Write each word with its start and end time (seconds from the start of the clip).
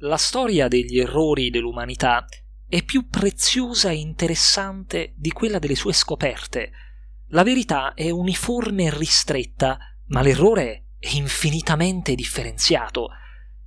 la 0.00 0.16
storia 0.16 0.68
degli 0.68 0.98
errori 0.98 1.50
dell'umanità 1.50 2.26
è 2.68 2.82
più 2.82 3.08
preziosa 3.08 3.90
e 3.90 3.96
interessante 3.96 5.14
di 5.16 5.30
quella 5.30 5.58
delle 5.58 5.74
sue 5.74 5.92
scoperte. 5.92 6.70
La 7.28 7.42
verità 7.42 7.94
è 7.94 8.10
uniforme 8.10 8.84
e 8.84 8.96
ristretta, 8.96 9.78
ma 10.08 10.20
l'errore 10.20 10.88
è 10.98 11.08
infinitamente 11.14 12.14
differenziato. 12.14 13.08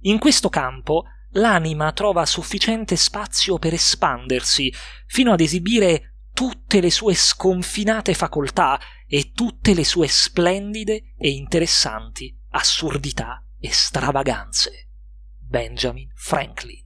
In 0.02 0.20
questo 0.20 0.50
campo 0.50 1.05
l'anima 1.31 1.92
trova 1.94 2.26
sufficiente 2.26 2.96
spazio 2.96 3.57
per 3.57 3.73
espandersi, 3.73 4.73
fino 5.07 5.31
ad 5.31 5.39
esibire 5.39 6.15
tutte 6.33 6.79
le 6.79 6.91
sue 6.91 7.15
sconfinate 7.15 8.13
facoltà 8.13 8.79
e 9.07 9.31
tutte 9.33 9.73
le 9.73 9.83
sue 9.83 10.07
splendide 10.07 11.13
e 11.17 11.29
interessanti 11.31 12.35
assurdità 12.51 13.43
e 13.59 13.71
stravaganze. 13.71 14.88
Benjamin 15.50 16.09
Franklin 16.16 16.84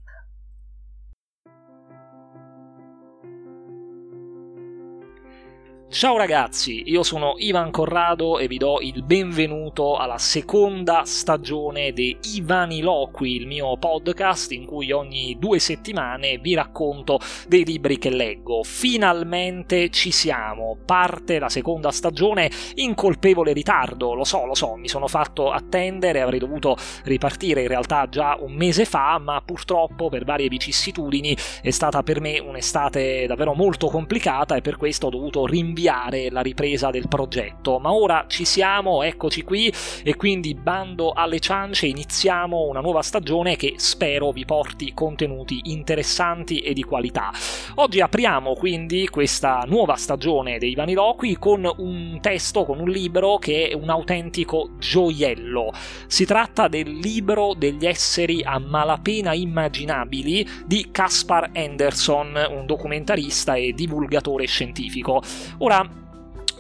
Ciao 5.93 6.17
ragazzi, 6.17 6.81
io 6.88 7.03
sono 7.03 7.35
Ivan 7.38 7.70
Corrado 7.70 8.39
e 8.39 8.47
vi 8.47 8.57
do 8.57 8.79
il 8.81 9.03
benvenuto 9.03 9.95
alla 9.95 10.17
seconda 10.17 11.03
stagione 11.05 11.91
di 11.91 12.17
Ivaniloqui, 12.34 13.35
il 13.35 13.45
mio 13.45 13.77
podcast 13.77 14.53
in 14.53 14.65
cui 14.65 14.91
ogni 14.91 15.37
due 15.37 15.59
settimane 15.59 16.39
vi 16.39 16.55
racconto 16.55 17.20
dei 17.48 17.63
libri 17.63 17.99
che 17.99 18.09
leggo. 18.09 18.63
Finalmente 18.63 19.91
ci 19.91 20.09
siamo, 20.09 20.79
parte 20.84 21.37
la 21.37 21.48
seconda 21.48 21.91
stagione 21.91 22.49
in 22.73 22.95
colpevole 22.95 23.53
ritardo, 23.53 24.15
lo 24.15 24.23
so, 24.23 24.48
lo 24.48 24.55
so, 24.55 24.73
mi 24.73 24.87
sono 24.87 25.07
fatto 25.07 25.51
attendere, 25.51 26.21
avrei 26.21 26.39
dovuto 26.39 26.75
ripartire 27.03 27.62
in 27.62 27.67
realtà 27.67 28.09
già 28.09 28.35
un 28.39 28.53
mese 28.53 28.85
fa, 28.85 29.20
ma 29.20 29.43
purtroppo 29.45 30.09
per 30.09 30.25
varie 30.25 30.48
vicissitudini 30.48 31.37
è 31.62 31.70
stata 31.70 32.01
per 32.01 32.20
me 32.20 32.39
un'estate 32.39 33.27
davvero 33.27 33.53
molto 33.53 33.90
complicata 33.90 34.55
e 34.55 34.62
per 34.62 34.77
questo 34.77 35.05
ho 35.05 35.12
dovuto 35.12 35.46
rinviare 35.46 35.81
rinviare 35.84 36.29
la 36.29 36.39
ripresa 36.39 36.91
del 36.91 37.09
progetto, 37.09 37.77
ma 37.77 37.91
ora 37.91 38.23
ci 38.29 38.45
siamo, 38.45 39.03
eccoci 39.03 39.43
qui 39.43 39.71
e 40.03 40.15
quindi 40.15 40.53
bando 40.53 41.12
alle 41.12 41.40
ciance, 41.40 41.87
iniziamo 41.87 42.67
una 42.67 42.79
nuova 42.79 43.01
stagione 43.01 43.57
che 43.57 43.73
spero 43.75 44.31
vi 44.31 44.45
porti 44.45 44.93
contenuti 44.93 45.59
interessanti 45.63 46.59
e 46.59 46.73
di 46.73 46.84
qualità. 46.84 47.31
Oggi 47.75 47.99
apriamo 47.99 48.53
quindi 48.53 49.09
questa 49.09 49.65
nuova 49.67 49.95
stagione 49.95 50.57
dei 50.57 50.73
Vaniloqui 50.73 51.37
con 51.37 51.70
un 51.77 52.20
testo, 52.21 52.63
con 52.63 52.79
un 52.79 52.90
libro 52.90 53.37
che 53.37 53.68
è 53.68 53.73
un 53.73 53.90
autentico 53.90 54.70
gioiello. 54.79 55.73
Si 56.07 56.23
tratta 56.25 56.70
del 56.70 56.97
libro 56.97 57.53
degli 57.57 57.85
esseri 57.85 58.41
a 58.41 58.57
malapena 58.57 59.34
immaginabili 59.34 60.47
di 60.65 60.87
Caspar 60.91 61.49
Anderson, 61.53 62.47
un 62.51 62.65
documentarista 62.65 63.55
e 63.55 63.73
divulgatore 63.73 64.45
scientifico. 64.45 65.22
Ora 65.57 65.72
Ora, 65.74 65.90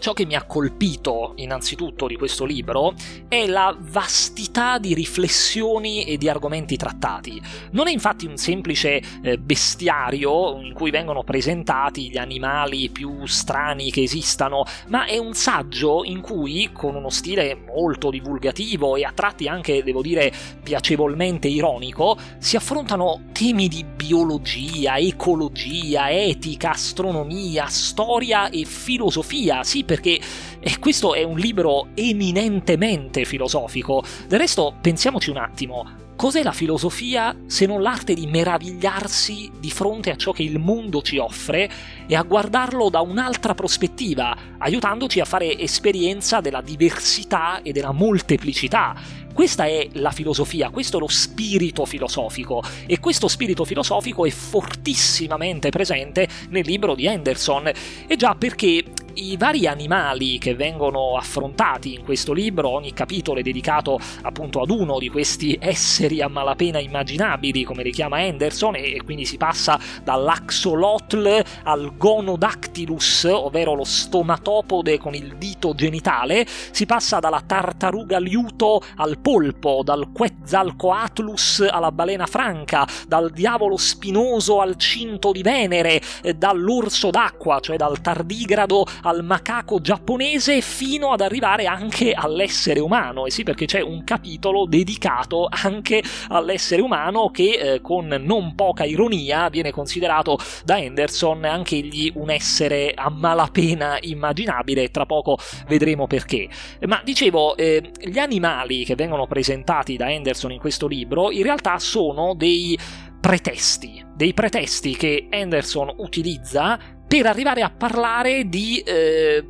Ciò 0.03 0.11
che 0.11 0.25
mi 0.25 0.35
ha 0.35 0.43
colpito 0.43 1.31
innanzitutto 1.37 2.07
di 2.07 2.17
questo 2.17 2.43
libro 2.43 2.93
è 3.29 3.47
la 3.47 3.73
vastità 3.79 4.77
di 4.77 4.93
riflessioni 4.93 6.03
e 6.03 6.17
di 6.17 6.27
argomenti 6.27 6.75
trattati. 6.75 7.41
Non 7.71 7.87
è 7.87 7.91
infatti 7.93 8.25
un 8.25 8.35
semplice 8.35 9.01
eh, 9.21 9.37
bestiario 9.37 10.59
in 10.59 10.73
cui 10.73 10.91
vengono 10.91 11.23
presentati 11.23 12.09
gli 12.09 12.17
animali 12.17 12.89
più 12.89 13.25
strani 13.25 13.91
che 13.91 14.01
esistano, 14.01 14.65
ma 14.87 15.05
è 15.05 15.17
un 15.17 15.33
saggio 15.35 16.03
in 16.03 16.19
cui, 16.19 16.71
con 16.73 16.95
uno 16.95 17.09
stile 17.09 17.55
molto 17.73 18.09
divulgativo 18.09 18.97
e 18.97 19.05
a 19.05 19.13
tratti 19.13 19.47
anche, 19.47 19.83
devo 19.83 20.01
dire, 20.01 20.33
piacevolmente 20.61 21.47
ironico, 21.47 22.17
si 22.39 22.57
affrontano 22.57 23.29
temi 23.31 23.69
di 23.69 23.85
biologia, 23.85 24.97
ecologia, 24.97 26.11
etica, 26.11 26.71
astronomia, 26.71 27.67
storia 27.67 28.49
e 28.49 28.65
filosofia, 28.65 29.63
sì, 29.63 29.85
perché 29.93 30.19
eh, 30.59 30.79
questo 30.79 31.13
è 31.13 31.21
un 31.21 31.37
libro 31.37 31.89
eminentemente 31.93 33.25
filosofico. 33.25 34.03
Del 34.27 34.39
resto, 34.39 34.73
pensiamoci 34.81 35.29
un 35.29 35.37
attimo. 35.37 36.01
Cos'è 36.15 36.41
la 36.41 36.51
filosofia 36.51 37.35
se 37.45 37.67
non 37.67 37.81
l'arte 37.81 38.15
di 38.15 38.25
meravigliarsi 38.25 39.51
di 39.59 39.69
fronte 39.69 40.09
a 40.09 40.15
ciò 40.15 40.31
che 40.31 40.41
il 40.41 40.57
mondo 40.57 41.03
ci 41.03 41.17
offre 41.17 41.69
e 42.07 42.15
a 42.15 42.23
guardarlo 42.23 42.89
da 42.89 43.01
un'altra 43.01 43.53
prospettiva, 43.53 44.35
aiutandoci 44.57 45.19
a 45.19 45.25
fare 45.25 45.59
esperienza 45.59 46.39
della 46.39 46.61
diversità 46.61 47.61
e 47.61 47.71
della 47.71 47.91
molteplicità? 47.91 48.95
Questa 49.33 49.65
è 49.65 49.89
la 49.93 50.11
filosofia, 50.11 50.69
questo 50.69 50.97
è 50.97 50.99
lo 50.99 51.07
spirito 51.07 51.85
filosofico 51.85 52.63
e 52.85 52.99
questo 52.99 53.27
spirito 53.27 53.65
filosofico 53.65 54.25
è 54.25 54.29
fortissimamente 54.29 55.69
presente 55.69 56.27
nel 56.49 56.65
libro 56.65 56.93
di 56.93 57.07
Anderson 57.07 57.71
e 58.07 58.15
già 58.15 58.35
perché 58.35 58.83
i 59.15 59.37
vari 59.37 59.67
animali 59.67 60.37
che 60.37 60.55
vengono 60.55 61.15
affrontati 61.17 61.93
in 61.93 62.03
questo 62.03 62.33
libro, 62.33 62.69
ogni 62.69 62.93
capitolo 62.93 63.39
è 63.39 63.43
dedicato 63.43 63.99
appunto 64.21 64.61
ad 64.61 64.69
uno 64.69 64.97
di 64.99 65.09
questi 65.09 65.57
esseri 65.59 66.21
a 66.21 66.27
malapena 66.27 66.79
immaginabili, 66.79 67.63
come 67.63 67.83
richiama 67.83 68.17
Anderson, 68.19 68.75
e 68.75 69.01
quindi 69.03 69.25
si 69.25 69.37
passa 69.37 69.79
dall'axolotl 70.03 71.43
al 71.63 71.95
gonodactylus, 71.97 73.25
ovvero 73.25 73.73
lo 73.73 73.83
stomatopode 73.83 74.97
con 74.97 75.13
il 75.13 75.35
dito 75.37 75.75
genitale, 75.75 76.45
si 76.47 76.85
passa 76.85 77.19
dalla 77.19 77.41
tartaruga 77.45 78.19
liuto 78.19 78.81
al 78.95 79.19
polpo, 79.19 79.81
dal 79.83 80.11
Quetzalcoatlus 80.11 81.67
alla 81.69 81.91
balena 81.91 82.25
franca, 82.25 82.87
dal 83.07 83.31
diavolo 83.31 83.77
spinoso 83.77 84.61
al 84.61 84.75
cinto 84.77 85.31
di 85.31 85.41
Venere, 85.41 86.01
dall'orso 86.35 87.09
d'acqua, 87.09 87.59
cioè 87.59 87.77
dal 87.77 88.01
tardigrado 88.01 88.85
al 89.03 89.23
macaco 89.23 89.79
giapponese 89.79 90.61
fino 90.61 91.11
ad 91.11 91.21
arrivare 91.21 91.65
anche 91.65 92.13
all'essere 92.13 92.79
umano. 92.79 93.25
E 93.25 93.31
sì, 93.31 93.43
perché 93.43 93.65
c'è 93.65 93.81
un 93.81 94.03
capitolo 94.03 94.65
dedicato 94.65 95.47
anche 95.49 96.03
all'essere 96.29 96.81
umano 96.81 97.29
che 97.29 97.51
eh, 97.51 97.81
con 97.81 98.07
non 98.07 98.55
poca 98.55 98.83
ironia 98.83 99.49
viene 99.49 99.71
considerato 99.71 100.37
da 100.65 100.75
Anderson 100.75 101.45
anch'egli 101.45 102.11
un 102.15 102.29
essere 102.29 102.93
a 102.95 103.09
malapena 103.09 103.97
immaginabile. 104.01 104.89
Tra 104.89 105.05
poco 105.05 105.37
vedremo 105.67 106.07
perché. 106.07 106.49
Ma 106.87 107.01
dicevo, 107.03 107.55
eh, 107.55 107.91
gli 108.01 108.19
animali 108.19 108.83
che 108.83 108.95
vengono 108.95 109.27
presentati 109.27 109.95
da 109.97 110.07
Anderson 110.07 110.51
in 110.51 110.59
questo 110.59 110.87
libro 110.87 111.31
in 111.31 111.43
realtà 111.43 111.79
sono 111.79 112.33
dei 112.35 112.77
pretesti, 113.19 114.03
dei 114.15 114.33
pretesti 114.33 114.95
che 114.95 115.27
Anderson 115.31 115.93
utilizza 115.97 116.77
per 117.13 117.27
arrivare 117.27 117.61
a 117.61 117.69
parlare 117.69 118.49
di, 118.49 118.79
eh, 118.79 119.45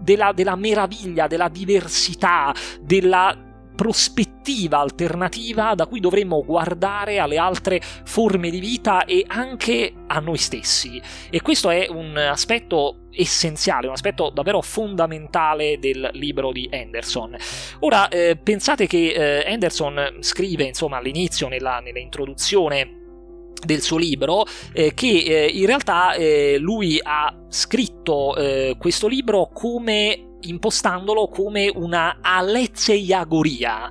della, 0.00 0.32
della 0.32 0.56
meraviglia, 0.56 1.26
della 1.26 1.50
diversità, 1.50 2.54
della 2.80 3.36
prospettiva 3.76 4.78
alternativa 4.78 5.74
da 5.74 5.86
cui 5.86 6.00
dovremmo 6.00 6.42
guardare 6.42 7.18
alle 7.18 7.36
altre 7.36 7.82
forme 7.82 8.48
di 8.48 8.60
vita 8.60 9.04
e 9.04 9.26
anche 9.26 9.92
a 10.06 10.20
noi 10.20 10.38
stessi. 10.38 11.02
E 11.28 11.42
questo 11.42 11.68
è 11.68 11.86
un 11.90 12.16
aspetto 12.16 13.08
essenziale, 13.10 13.88
un 13.88 13.92
aspetto 13.92 14.30
davvero 14.30 14.62
fondamentale 14.62 15.78
del 15.78 16.08
libro 16.14 16.50
di 16.50 16.66
Anderson. 16.72 17.36
Ora, 17.80 18.08
eh, 18.08 18.38
pensate 18.42 18.86
che 18.86 19.12
eh, 19.12 19.52
Anderson 19.52 20.16
scrive, 20.20 20.64
insomma, 20.64 20.96
all'inizio, 20.96 21.48
nella, 21.48 21.80
nella 21.80 21.98
introduzione 21.98 23.00
del 23.64 23.80
suo 23.80 23.98
libro 23.98 24.44
eh, 24.72 24.94
che 24.94 25.06
eh, 25.06 25.46
in 25.46 25.66
realtà 25.66 26.14
eh, 26.14 26.56
lui 26.58 26.98
ha 27.02 27.34
scritto 27.48 28.36
eh, 28.36 28.76
questo 28.78 29.06
libro 29.08 29.50
come 29.52 30.36
impostandolo 30.40 31.28
come 31.28 31.70
una 31.72 32.18
alezeiagoria 32.20 33.90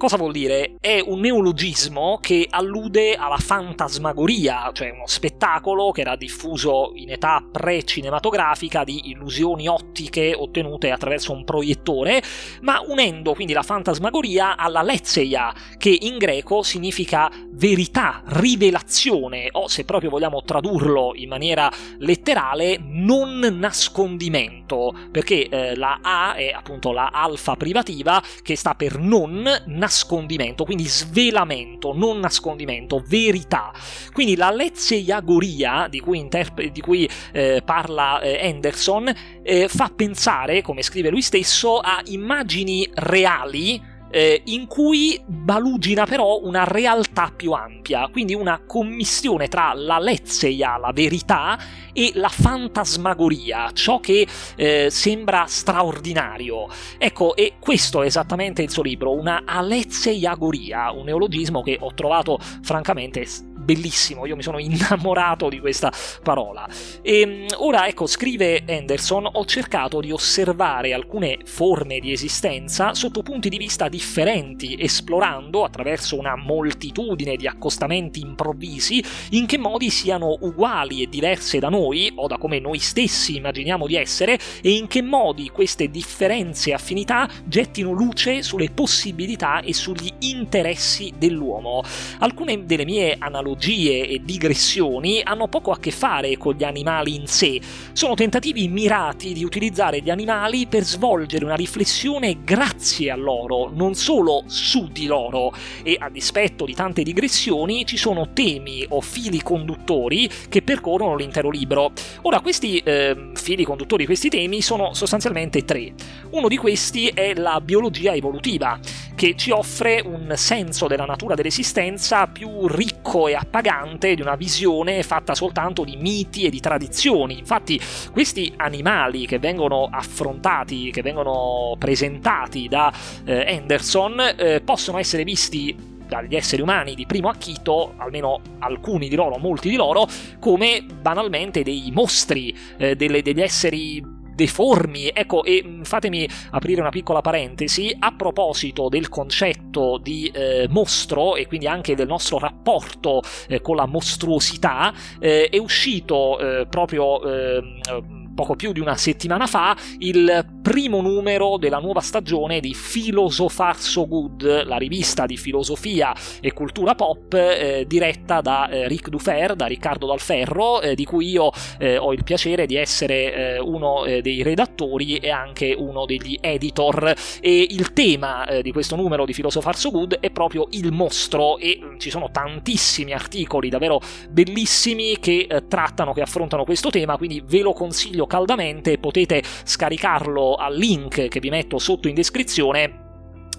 Cosa 0.00 0.16
vuol 0.16 0.32
dire? 0.32 0.76
È 0.80 0.98
un 0.98 1.20
neologismo 1.20 2.20
che 2.22 2.46
allude 2.48 3.16
alla 3.16 3.36
fantasmagoria, 3.36 4.70
cioè 4.72 4.92
uno 4.92 5.06
spettacolo 5.06 5.90
che 5.90 6.00
era 6.00 6.16
diffuso 6.16 6.92
in 6.94 7.10
età 7.10 7.44
pre-cinematografica 7.52 8.82
di 8.82 9.10
illusioni 9.10 9.68
ottiche 9.68 10.32
ottenute 10.34 10.90
attraverso 10.90 11.32
un 11.32 11.44
proiettore, 11.44 12.22
ma 12.62 12.80
unendo 12.80 13.34
quindi 13.34 13.52
la 13.52 13.62
fantasmagoria 13.62 14.56
alla 14.56 14.80
letzeia, 14.80 15.52
che 15.76 15.94
in 16.00 16.16
greco 16.16 16.62
significa 16.62 17.30
verità, 17.50 18.22
rivelazione, 18.24 19.48
o 19.52 19.68
se 19.68 19.84
proprio 19.84 20.08
vogliamo 20.08 20.42
tradurlo 20.44 21.12
in 21.14 21.28
maniera 21.28 21.70
letterale, 21.98 22.78
non 22.82 23.38
nascondimento, 23.38 24.94
perché 25.12 25.46
eh, 25.46 25.76
la 25.76 25.98
A 26.00 26.32
è 26.36 26.52
appunto 26.52 26.90
la 26.90 27.10
alfa 27.12 27.54
privativa 27.56 28.22
che 28.42 28.56
sta 28.56 28.74
per 28.74 28.96
non 28.98 29.42
nascondimento 29.42 29.88
nascondimento, 29.90 30.64
quindi 30.64 30.86
svelamento, 30.86 31.92
non 31.92 32.20
nascondimento, 32.20 33.02
verità. 33.04 33.72
Quindi 34.12 34.36
la 34.36 34.52
lezeiagoria 34.52 35.88
di 35.90 35.98
cui, 35.98 36.18
interp- 36.18 36.62
di 36.62 36.80
cui 36.80 37.08
eh, 37.32 37.60
parla 37.64 38.20
eh, 38.20 38.48
Anderson 38.48 39.12
eh, 39.42 39.66
fa 39.66 39.90
pensare, 39.94 40.62
come 40.62 40.82
scrive 40.82 41.10
lui 41.10 41.22
stesso, 41.22 41.78
a 41.78 42.00
immagini 42.04 42.88
reali 42.94 43.89
eh, 44.10 44.42
in 44.46 44.66
cui 44.66 45.20
balugina 45.24 46.04
però 46.04 46.40
una 46.42 46.64
realtà 46.64 47.32
più 47.34 47.52
ampia, 47.52 48.08
quindi 48.08 48.34
una 48.34 48.60
commistione 48.66 49.48
tra 49.48 49.72
la 49.74 49.98
lezzeia, 49.98 50.76
la 50.76 50.92
verità, 50.92 51.58
e 51.92 52.12
la 52.14 52.28
fantasmagoria, 52.28 53.70
ciò 53.72 54.00
che 54.00 54.26
eh, 54.56 54.88
sembra 54.90 55.44
straordinario. 55.46 56.68
Ecco, 56.98 57.34
e 57.36 57.54
questo 57.58 58.02
è 58.02 58.06
esattamente 58.06 58.62
il 58.62 58.70
suo 58.70 58.82
libro, 58.82 59.12
una 59.12 59.42
alezeiagoria, 59.44 60.92
un 60.92 61.04
neologismo 61.04 61.62
che 61.62 61.76
ho 61.80 61.92
trovato 61.94 62.38
francamente 62.62 63.26
bellissimo, 63.70 64.26
io 64.26 64.34
mi 64.34 64.42
sono 64.42 64.58
innamorato 64.58 65.48
di 65.48 65.60
questa 65.60 65.92
parola. 66.24 66.68
E 67.02 67.20
ehm, 67.20 67.46
ora, 67.58 67.86
ecco, 67.86 68.06
scrive 68.06 68.64
Anderson, 68.66 69.28
ho 69.30 69.44
cercato 69.44 70.00
di 70.00 70.10
osservare 70.10 70.92
alcune 70.92 71.38
forme 71.44 72.00
di 72.00 72.10
esistenza 72.10 72.94
sotto 72.94 73.22
punti 73.22 73.48
di 73.48 73.58
vista 73.58 73.88
differenti, 73.88 74.76
esplorando 74.78 75.64
attraverso 75.64 76.18
una 76.18 76.34
moltitudine 76.36 77.36
di 77.36 77.46
accostamenti 77.46 78.20
improvvisi 78.20 79.02
in 79.30 79.46
che 79.46 79.58
modi 79.58 79.90
siano 79.90 80.36
uguali 80.40 81.02
e 81.02 81.08
diverse 81.08 81.60
da 81.60 81.68
noi 81.68 82.10
o 82.16 82.26
da 82.26 82.38
come 82.38 82.58
noi 82.58 82.78
stessi 82.78 83.36
immaginiamo 83.36 83.86
di 83.86 83.94
essere 83.94 84.38
e 84.62 84.72
in 84.72 84.88
che 84.88 85.02
modi 85.02 85.50
queste 85.50 85.90
differenze 85.90 86.70
e 86.70 86.74
affinità 86.74 87.28
gettino 87.44 87.92
luce 87.92 88.42
sulle 88.42 88.70
possibilità 88.70 89.60
e 89.60 89.72
sugli 89.74 90.10
interessi 90.20 91.12
dell'uomo. 91.16 91.82
Alcune 92.18 92.64
delle 92.66 92.84
mie 92.84 93.16
analogie 93.18 93.59
analogie 93.60 94.08
e 94.08 94.22
digressioni 94.24 95.20
hanno 95.22 95.46
poco 95.46 95.70
a 95.70 95.78
che 95.78 95.90
fare 95.90 96.36
con 96.38 96.54
gli 96.54 96.64
animali 96.64 97.14
in 97.14 97.26
sé, 97.26 97.60
sono 97.92 98.14
tentativi 98.14 98.66
mirati 98.68 99.34
di 99.34 99.44
utilizzare 99.44 100.00
gli 100.00 100.08
animali 100.08 100.66
per 100.66 100.82
svolgere 100.82 101.44
una 101.44 101.54
riflessione 101.54 102.38
grazie 102.42 103.10
a 103.10 103.16
loro, 103.16 103.70
non 103.72 103.94
solo 103.94 104.44
su 104.46 104.88
di 104.90 105.06
loro, 105.06 105.52
e 105.82 105.96
a 105.98 106.08
dispetto 106.08 106.64
di 106.64 106.74
tante 106.74 107.02
digressioni 107.02 107.84
ci 107.84 107.98
sono 107.98 108.30
temi 108.32 108.84
o 108.88 109.00
fili 109.02 109.42
conduttori 109.42 110.28
che 110.48 110.62
percorrono 110.62 111.16
l'intero 111.16 111.50
libro. 111.50 111.92
Ora, 112.22 112.40
questi 112.40 112.78
eh, 112.78 113.30
fili 113.34 113.64
conduttori, 113.64 114.06
questi 114.06 114.30
temi 114.30 114.62
sono 114.62 114.94
sostanzialmente 114.94 115.64
tre. 115.64 115.92
Uno 116.30 116.48
di 116.48 116.56
questi 116.56 117.08
è 117.08 117.34
la 117.34 117.60
biologia 117.60 118.14
evolutiva, 118.14 118.78
che 119.20 119.36
ci 119.36 119.50
offre 119.50 120.00
un 120.02 120.32
senso 120.34 120.86
della 120.86 121.04
natura 121.04 121.34
dell'esistenza 121.34 122.26
più 122.26 122.66
ricco 122.66 123.28
e 123.28 123.34
appagante 123.34 124.14
di 124.14 124.22
una 124.22 124.34
visione 124.34 125.02
fatta 125.02 125.34
soltanto 125.34 125.84
di 125.84 125.96
miti 125.96 126.44
e 126.44 126.48
di 126.48 126.58
tradizioni. 126.58 127.38
Infatti 127.38 127.78
questi 128.12 128.50
animali 128.56 129.26
che 129.26 129.38
vengono 129.38 129.90
affrontati, 129.92 130.90
che 130.90 131.02
vengono 131.02 131.76
presentati 131.78 132.66
da 132.66 132.90
eh, 133.26 133.56
Anderson, 133.56 134.36
eh, 134.38 134.62
possono 134.62 134.96
essere 134.96 135.22
visti 135.22 135.76
dagli 136.08 136.34
esseri 136.34 136.62
umani 136.62 136.94
di 136.94 137.04
primo 137.04 137.28
acchito, 137.28 137.92
almeno 137.98 138.40
alcuni 138.60 139.10
di 139.10 139.16
loro, 139.16 139.36
molti 139.36 139.68
di 139.68 139.76
loro, 139.76 140.08
come 140.38 140.82
banalmente 140.82 141.62
dei 141.62 141.90
mostri, 141.92 142.56
eh, 142.78 142.96
delle, 142.96 143.20
degli 143.20 143.42
esseri 143.42 144.18
deformi. 144.40 145.10
Ecco, 145.12 145.44
e 145.44 145.62
mm, 145.64 145.82
fatemi 145.82 146.26
aprire 146.52 146.80
una 146.80 146.90
piccola 146.90 147.20
parentesi, 147.20 147.94
a 147.98 148.14
proposito 148.14 148.88
del 148.88 149.08
concetto 149.08 149.98
di 150.02 150.30
eh, 150.32 150.66
mostro 150.70 151.36
e 151.36 151.46
quindi 151.46 151.66
anche 151.66 151.94
del 151.94 152.06
nostro 152.06 152.38
rapporto 152.38 153.22
eh, 153.48 153.60
con 153.60 153.76
la 153.76 153.86
mostruosità, 153.86 154.94
eh, 155.18 155.48
è 155.50 155.58
uscito 155.58 156.38
eh, 156.38 156.66
proprio 156.66 157.22
ehm, 157.22 158.30
poco 158.34 158.56
più 158.56 158.72
di 158.72 158.80
una 158.80 158.96
settimana 158.96 159.46
fa 159.46 159.76
il 159.98 160.59
primo 160.70 161.00
numero 161.00 161.56
della 161.56 161.80
nuova 161.80 161.98
stagione 161.98 162.60
di 162.60 162.72
Philosopher 162.76 163.74
So 163.76 164.06
Good, 164.06 164.66
la 164.66 164.76
rivista 164.76 165.26
di 165.26 165.36
filosofia 165.36 166.14
e 166.40 166.52
cultura 166.52 166.94
pop 166.94 167.34
eh, 167.34 167.84
diretta 167.88 168.40
da 168.40 168.68
eh, 168.68 168.86
Ric 168.86 169.08
Dufer, 169.08 169.56
da 169.56 169.66
Riccardo 169.66 170.06
Dalferro, 170.06 170.80
eh, 170.80 170.94
di 170.94 171.04
cui 171.04 171.28
io 171.28 171.50
eh, 171.80 171.96
ho 171.96 172.12
il 172.12 172.22
piacere 172.22 172.66
di 172.66 172.76
essere 172.76 173.34
eh, 173.34 173.58
uno 173.58 174.04
eh, 174.04 174.22
dei 174.22 174.44
redattori 174.44 175.16
e 175.16 175.30
anche 175.30 175.74
uno 175.76 176.06
degli 176.06 176.38
editor. 176.40 177.14
E 177.40 177.66
il 177.68 177.92
tema 177.92 178.46
di 178.62 178.70
questo 178.70 178.94
numero 178.94 179.24
di 179.24 179.32
Philosopher 179.32 179.74
So 179.74 179.90
Good 179.90 180.20
è 180.20 180.30
proprio 180.30 180.68
il 180.70 180.92
mostro 180.92 181.58
e 181.58 181.80
mm, 181.82 181.98
ci 181.98 182.10
sono 182.10 182.30
tantissimi 182.30 183.12
articoli 183.12 183.70
davvero 183.70 184.00
bellissimi 184.30 185.18
che 185.18 185.48
trattano, 185.66 186.12
che 186.12 186.20
affrontano 186.20 186.62
questo 186.62 186.90
tema, 186.90 187.16
quindi 187.16 187.42
ve 187.44 187.58
lo 187.58 187.72
consiglio 187.72 188.28
caldamente, 188.28 188.98
potete 188.98 189.42
scaricarlo 189.64 190.58
al 190.60 190.76
link 190.76 191.28
che 191.28 191.40
vi 191.40 191.48
metto 191.48 191.78
sotto 191.78 192.06
in 192.06 192.14
descrizione 192.14 193.08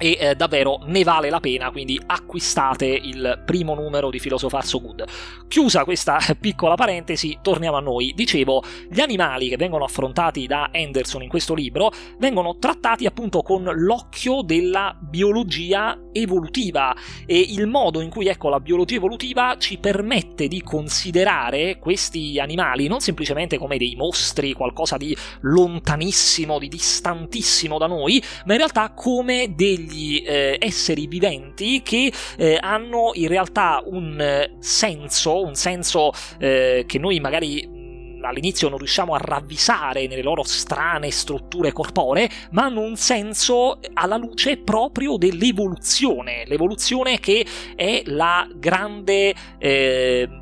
e 0.01 0.17
eh, 0.19 0.35
davvero 0.35 0.79
ne 0.85 1.03
vale 1.03 1.29
la 1.29 1.39
pena, 1.39 1.69
quindi 1.69 2.01
acquistate 2.03 2.87
il 2.87 3.43
primo 3.45 3.75
numero 3.75 4.09
di 4.09 4.17
Philosopher 4.17 4.65
So 4.65 4.81
Good. 4.81 5.03
Chiusa 5.47 5.83
questa 5.83 6.17
piccola 6.39 6.73
parentesi, 6.73 7.37
torniamo 7.43 7.77
a 7.77 7.81
noi. 7.81 8.13
Dicevo, 8.15 8.63
gli 8.89 8.99
animali 8.99 9.49
che 9.49 9.57
vengono 9.57 9.83
affrontati 9.83 10.47
da 10.47 10.71
Anderson 10.73 11.21
in 11.21 11.29
questo 11.29 11.53
libro 11.53 11.91
vengono 12.17 12.57
trattati 12.57 13.05
appunto 13.05 13.43
con 13.43 13.63
l'occhio 13.63 14.41
della 14.41 14.97
biologia 14.99 15.95
evolutiva 16.11 16.95
e 17.27 17.39
il 17.39 17.67
modo 17.67 18.01
in 18.01 18.09
cui 18.09 18.27
ecco 18.27 18.49
la 18.49 18.59
biologia 18.59 18.95
evolutiva 18.95 19.55
ci 19.59 19.77
permette 19.77 20.47
di 20.47 20.63
considerare 20.63 21.77
questi 21.77 22.39
animali 22.39 22.87
non 22.87 23.01
semplicemente 23.01 23.59
come 23.59 23.77
dei 23.77 23.95
mostri, 23.95 24.53
qualcosa 24.53 24.97
di 24.97 25.15
lontanissimo, 25.41 26.57
di 26.57 26.67
distantissimo 26.67 27.77
da 27.77 27.85
noi, 27.85 28.21
ma 28.45 28.53
in 28.53 28.59
realtà 28.59 28.91
come 28.93 29.53
degli 29.53 29.90
degli 29.91 30.23
eh, 30.25 30.57
esseri 30.59 31.07
viventi 31.07 31.81
che 31.83 32.11
eh, 32.37 32.57
hanno 32.59 33.11
in 33.13 33.27
realtà 33.27 33.83
un 33.85 34.19
eh, 34.19 34.55
senso, 34.59 35.43
un 35.43 35.55
senso 35.55 36.11
eh, 36.39 36.85
che 36.87 36.97
noi 36.97 37.19
magari 37.19 37.67
mm, 37.67 38.23
all'inizio 38.23 38.69
non 38.69 38.77
riusciamo 38.77 39.13
a 39.13 39.19
ravvisare 39.19 40.07
nelle 40.07 40.21
loro 40.21 40.43
strane 40.43 41.11
strutture 41.11 41.71
corporee, 41.71 42.29
ma 42.51 42.65
hanno 42.65 42.81
un 42.81 42.95
senso 42.95 43.79
alla 43.93 44.17
luce 44.17 44.57
proprio 44.57 45.17
dell'evoluzione, 45.17 46.45
l'evoluzione 46.45 47.19
che 47.19 47.45
è 47.75 48.03
la 48.05 48.47
grande 48.55 49.33
eh, 49.57 50.40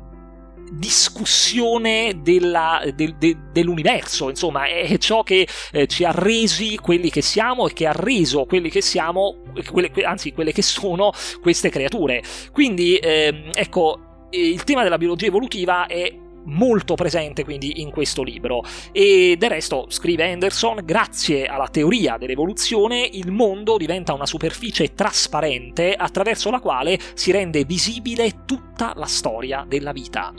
discussione 0.70 2.20
della, 2.22 2.82
del, 2.94 3.16
de, 3.16 3.36
dell'universo, 3.52 4.28
insomma, 4.28 4.66
è 4.66 4.98
ciò 4.98 5.22
che 5.22 5.46
eh, 5.72 5.86
ci 5.86 6.04
ha 6.04 6.12
resi 6.12 6.76
quelli 6.76 7.10
che 7.10 7.22
siamo 7.22 7.68
e 7.68 7.72
che 7.72 7.86
ha 7.86 7.92
reso 7.92 8.44
quelli 8.44 8.70
che 8.70 8.80
siamo, 8.80 9.42
quelle, 9.70 9.90
anzi 10.04 10.32
quelle 10.32 10.52
che 10.52 10.62
sono 10.62 11.12
queste 11.40 11.68
creature. 11.68 12.22
Quindi, 12.52 12.96
ehm, 12.96 13.50
ecco, 13.54 14.26
il 14.30 14.62
tema 14.64 14.82
della 14.82 14.98
biologia 14.98 15.26
evolutiva 15.26 15.86
è 15.86 16.12
molto 16.44 16.94
presente 16.94 17.44
quindi 17.44 17.80
in 17.80 17.90
questo 17.90 18.22
libro 18.22 18.62
e 18.92 19.36
del 19.38 19.50
resto 19.50 19.86
scrive 19.88 20.30
Anderson 20.30 20.80
grazie 20.84 21.46
alla 21.46 21.68
teoria 21.68 22.16
dell'evoluzione 22.16 23.08
il 23.12 23.30
mondo 23.30 23.76
diventa 23.76 24.14
una 24.14 24.26
superficie 24.26 24.94
trasparente 24.94 25.94
attraverso 25.94 26.50
la 26.50 26.60
quale 26.60 26.98
si 27.14 27.30
rende 27.30 27.64
visibile 27.64 28.44
tutta 28.44 28.92
la 28.96 29.06
storia 29.06 29.64
della 29.68 29.92
vita. 29.92 30.32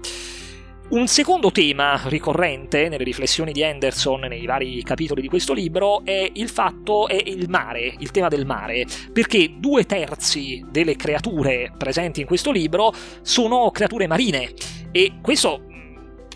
Un 0.91 1.07
secondo 1.07 1.51
tema 1.51 2.01
ricorrente 2.07 2.89
nelle 2.89 3.05
riflessioni 3.05 3.53
di 3.53 3.63
Anderson 3.63 4.19
nei 4.27 4.45
vari 4.45 4.83
capitoli 4.83 5.21
di 5.21 5.29
questo 5.29 5.53
libro 5.53 6.03
è 6.03 6.29
il 6.33 6.49
fatto, 6.49 7.07
è 7.07 7.15
il 7.15 7.47
mare, 7.47 7.95
il 7.99 8.11
tema 8.11 8.27
del 8.27 8.45
mare, 8.45 8.85
perché 9.13 9.53
due 9.57 9.85
terzi 9.85 10.65
delle 10.69 10.97
creature 10.97 11.71
presenti 11.77 12.19
in 12.19 12.27
questo 12.27 12.51
libro 12.51 12.93
sono 13.21 13.71
creature 13.71 14.05
marine 14.05 14.51
e 14.91 15.13
questo 15.21 15.67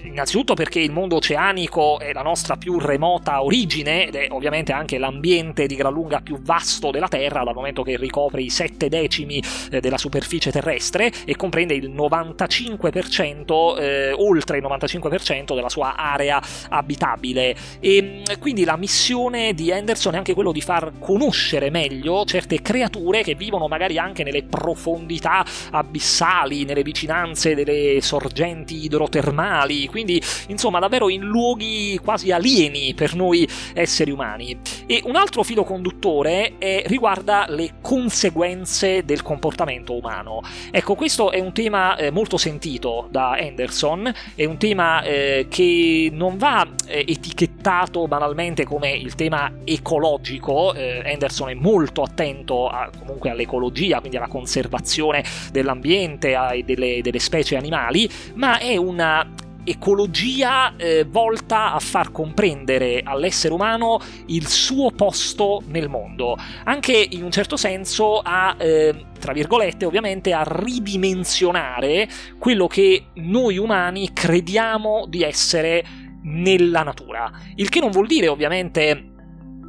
innanzitutto 0.05 0.53
perché 0.53 0.79
il 0.79 0.91
mondo 0.91 1.17
oceanico 1.17 1.99
è 1.99 2.13
la 2.13 2.21
nostra 2.21 2.55
più 2.55 2.79
remota 2.79 3.43
origine 3.43 4.07
ed 4.07 4.15
è 4.15 4.27
ovviamente 4.29 4.71
anche 4.71 4.97
l'ambiente 4.97 5.65
di 5.67 5.75
gran 5.75 5.93
lunga 5.93 6.21
più 6.21 6.39
vasto 6.41 6.91
della 6.91 7.07
Terra, 7.07 7.43
dal 7.43 7.53
momento 7.53 7.83
che 7.83 7.97
ricopre 7.97 8.41
i 8.41 8.49
sette 8.49 8.89
decimi 8.89 9.41
eh, 9.71 9.79
della 9.79 9.97
superficie 9.97 10.51
terrestre 10.51 11.11
e 11.25 11.35
comprende 11.35 11.73
il 11.73 11.91
95%, 11.91 13.79
eh, 13.79 14.11
oltre 14.13 14.57
il 14.57 14.63
95% 14.63 15.55
della 15.55 15.69
sua 15.69 15.95
area 15.95 16.41
abitabile. 16.69 17.55
E 17.79 18.01
mm, 18.01 18.39
quindi 18.39 18.63
la 18.63 18.77
missione 18.77 19.53
di 19.53 19.71
Anderson 19.71 20.13
è 20.13 20.17
anche 20.17 20.33
quello 20.33 20.51
di 20.51 20.61
far 20.61 20.93
conoscere 20.99 21.69
meglio 21.69 22.25
certe 22.25 22.61
creature 22.61 23.23
che 23.23 23.35
vivono 23.35 23.67
magari 23.67 23.97
anche 23.97 24.23
nelle 24.23 24.43
profondità 24.43 25.45
abissali, 25.71 26.65
nelle 26.65 26.83
vicinanze 26.83 27.55
delle 27.55 27.99
sorgenti 28.01 28.83
idrotermali, 28.83 29.87
quindi 29.95 30.21
insomma 30.47 30.79
davvero 30.79 31.07
in 31.07 31.21
luoghi 31.21 31.97
quasi 32.03 32.33
alieni 32.33 32.93
per 32.93 33.15
noi 33.15 33.47
esseri 33.73 34.11
umani. 34.11 34.59
E 34.85 35.01
un 35.05 35.15
altro 35.15 35.41
filo 35.43 35.63
conduttore 35.63 36.57
è, 36.57 36.83
riguarda 36.87 37.45
le 37.47 37.75
conseguenze 37.81 39.05
del 39.05 39.21
comportamento 39.21 39.95
umano. 39.95 40.41
Ecco, 40.69 40.95
questo 40.95 41.31
è 41.31 41.39
un 41.39 41.53
tema 41.53 41.95
eh, 41.95 42.11
molto 42.11 42.35
sentito 42.35 43.07
da 43.09 43.37
Anderson, 43.39 44.13
è 44.35 44.43
un 44.43 44.57
tema 44.57 45.01
eh, 45.03 45.47
che 45.49 46.09
non 46.11 46.37
va 46.37 46.67
eh, 46.87 47.05
etichettato 47.07 48.05
banalmente 48.05 48.65
come 48.65 48.91
il 48.91 49.15
tema 49.15 49.49
ecologico, 49.63 50.73
eh, 50.73 51.03
Anderson 51.05 51.51
è 51.51 51.53
molto 51.53 52.01
attento 52.01 52.67
a, 52.67 52.89
comunque 52.99 53.29
all'ecologia, 53.29 53.99
quindi 53.99 54.17
alla 54.17 54.27
conservazione 54.27 55.23
dell'ambiente 55.53 56.37
e 56.51 56.63
delle, 56.63 56.99
delle 57.01 57.19
specie 57.19 57.55
animali, 57.55 58.09
ma 58.33 58.59
è 58.59 58.75
una 58.75 59.25
ecologia 59.65 60.75
eh, 60.77 61.03
volta 61.03 61.73
a 61.73 61.79
far 61.79 62.11
comprendere 62.11 63.01
all'essere 63.03 63.53
umano 63.53 63.99
il 64.27 64.47
suo 64.47 64.91
posto 64.91 65.61
nel 65.67 65.89
mondo, 65.89 66.37
anche 66.63 67.07
in 67.09 67.23
un 67.23 67.31
certo 67.31 67.57
senso 67.57 68.21
a, 68.23 68.55
eh, 68.57 69.07
tra 69.19 69.33
virgolette 69.33 69.85
ovviamente, 69.85 70.31
a 70.31 70.43
ridimensionare 70.45 72.07
quello 72.37 72.67
che 72.67 73.07
noi 73.15 73.57
umani 73.57 74.13
crediamo 74.13 75.05
di 75.07 75.23
essere 75.23 75.83
nella 76.23 76.83
natura, 76.83 77.31
il 77.55 77.69
che 77.69 77.79
non 77.79 77.91
vuol 77.91 78.07
dire 78.07 78.27
ovviamente... 78.27 79.11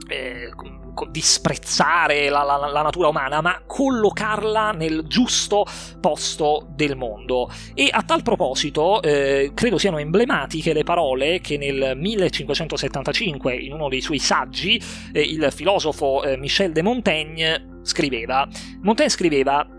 Eh, 0.09 0.75
disprezzare 1.11 2.29
la, 2.29 2.43
la, 2.43 2.57
la, 2.57 2.83
natura 2.83 3.09
umana, 3.09 3.41
ma 3.41 3.63
collocarla 3.67 4.73
nel 4.73 5.05
giusto 5.07 5.67
posto 6.01 6.67
del 6.71 6.97
mondo. 6.97 7.51
E 7.75 7.89
a 7.91 8.03
tal 8.03 8.23
proposito, 8.23 9.03
eh, 9.03 9.53
credo 9.55 9.79
siano 9.79 9.99
emblematiche 9.99 10.73
le 10.73 10.85
parole 10.85 11.41
che 11.41 11.59
nel 11.59 11.93
1575, 11.97 13.55
in 13.55 13.73
uno 13.73 13.89
dei 13.89 14.01
suoi 14.01 14.19
saggi, 14.19 14.81
eh, 15.13 15.21
il 15.21 15.49
filosofo 15.53 16.23
eh, 16.23 16.37
Michel 16.37 16.73
de 16.73 16.83
Montaigne 16.83 17.81
scriveva. 17.83 18.49
Montaigne 18.83 19.11
scriveva 19.11 19.76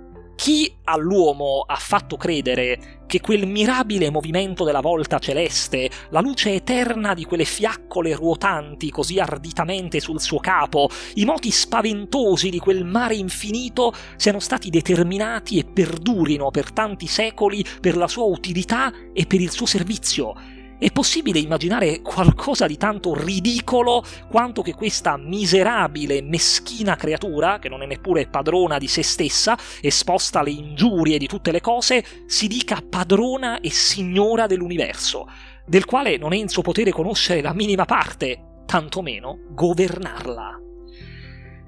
chi 0.47 0.73
all'uomo 0.85 1.65
ha 1.67 1.75
fatto 1.75 2.15
credere 2.15 3.01
che 3.05 3.19
quel 3.19 3.45
mirabile 3.45 4.09
movimento 4.09 4.63
della 4.63 4.79
volta 4.79 5.19
celeste, 5.19 5.89
la 6.11 6.21
luce 6.21 6.53
eterna 6.53 7.13
di 7.13 7.25
quelle 7.25 7.43
fiaccole 7.43 8.15
ruotanti 8.15 8.89
così 8.89 9.19
arditamente 9.19 9.99
sul 9.99 10.21
suo 10.21 10.39
capo, 10.39 10.87
i 11.15 11.25
moti 11.25 11.51
spaventosi 11.51 12.49
di 12.49 12.59
quel 12.59 12.85
mare 12.85 13.15
infinito 13.15 13.93
siano 14.15 14.39
stati 14.39 14.69
determinati 14.69 15.59
e 15.59 15.65
perdurino 15.65 16.49
per 16.49 16.71
tanti 16.71 17.07
secoli 17.07 17.65
per 17.81 17.97
la 17.97 18.07
sua 18.07 18.23
utilità 18.23 18.93
e 19.11 19.25
per 19.25 19.41
il 19.41 19.51
suo 19.51 19.65
servizio, 19.65 20.33
è 20.79 20.91
possibile 20.91 21.39
immaginare 21.39 22.01
qualcosa 22.01 22.67
di 22.67 22.77
tanto 22.77 23.15
ridicolo 23.15 24.03
quanto 24.29 24.61
che 24.61 24.73
questa 24.73 25.17
miserabile, 25.17 26.21
meschina 26.21 26.95
creatura, 26.95 27.59
che 27.59 27.69
non 27.69 27.81
è 27.81 27.85
neppure 27.85 28.27
padrona 28.27 28.77
di 28.77 28.87
se 28.87 29.03
stessa, 29.03 29.57
esposta 29.81 30.39
alle 30.39 30.51
ingiurie 30.51 31.17
di 31.17 31.27
tutte 31.27 31.51
le 31.51 31.61
cose, 31.61 32.05
si 32.27 32.47
dica 32.47 32.81
padrona 32.87 33.59
e 33.59 33.71
signora 33.71 34.45
dell'universo, 34.45 35.27
del 35.65 35.85
quale 35.85 36.17
non 36.17 36.33
è 36.33 36.37
in 36.37 36.49
suo 36.49 36.61
potere 36.61 36.91
conoscere 36.91 37.41
la 37.41 37.53
minima 37.53 37.85
parte, 37.85 38.61
tantomeno 38.65 39.39
governarla. 39.49 40.61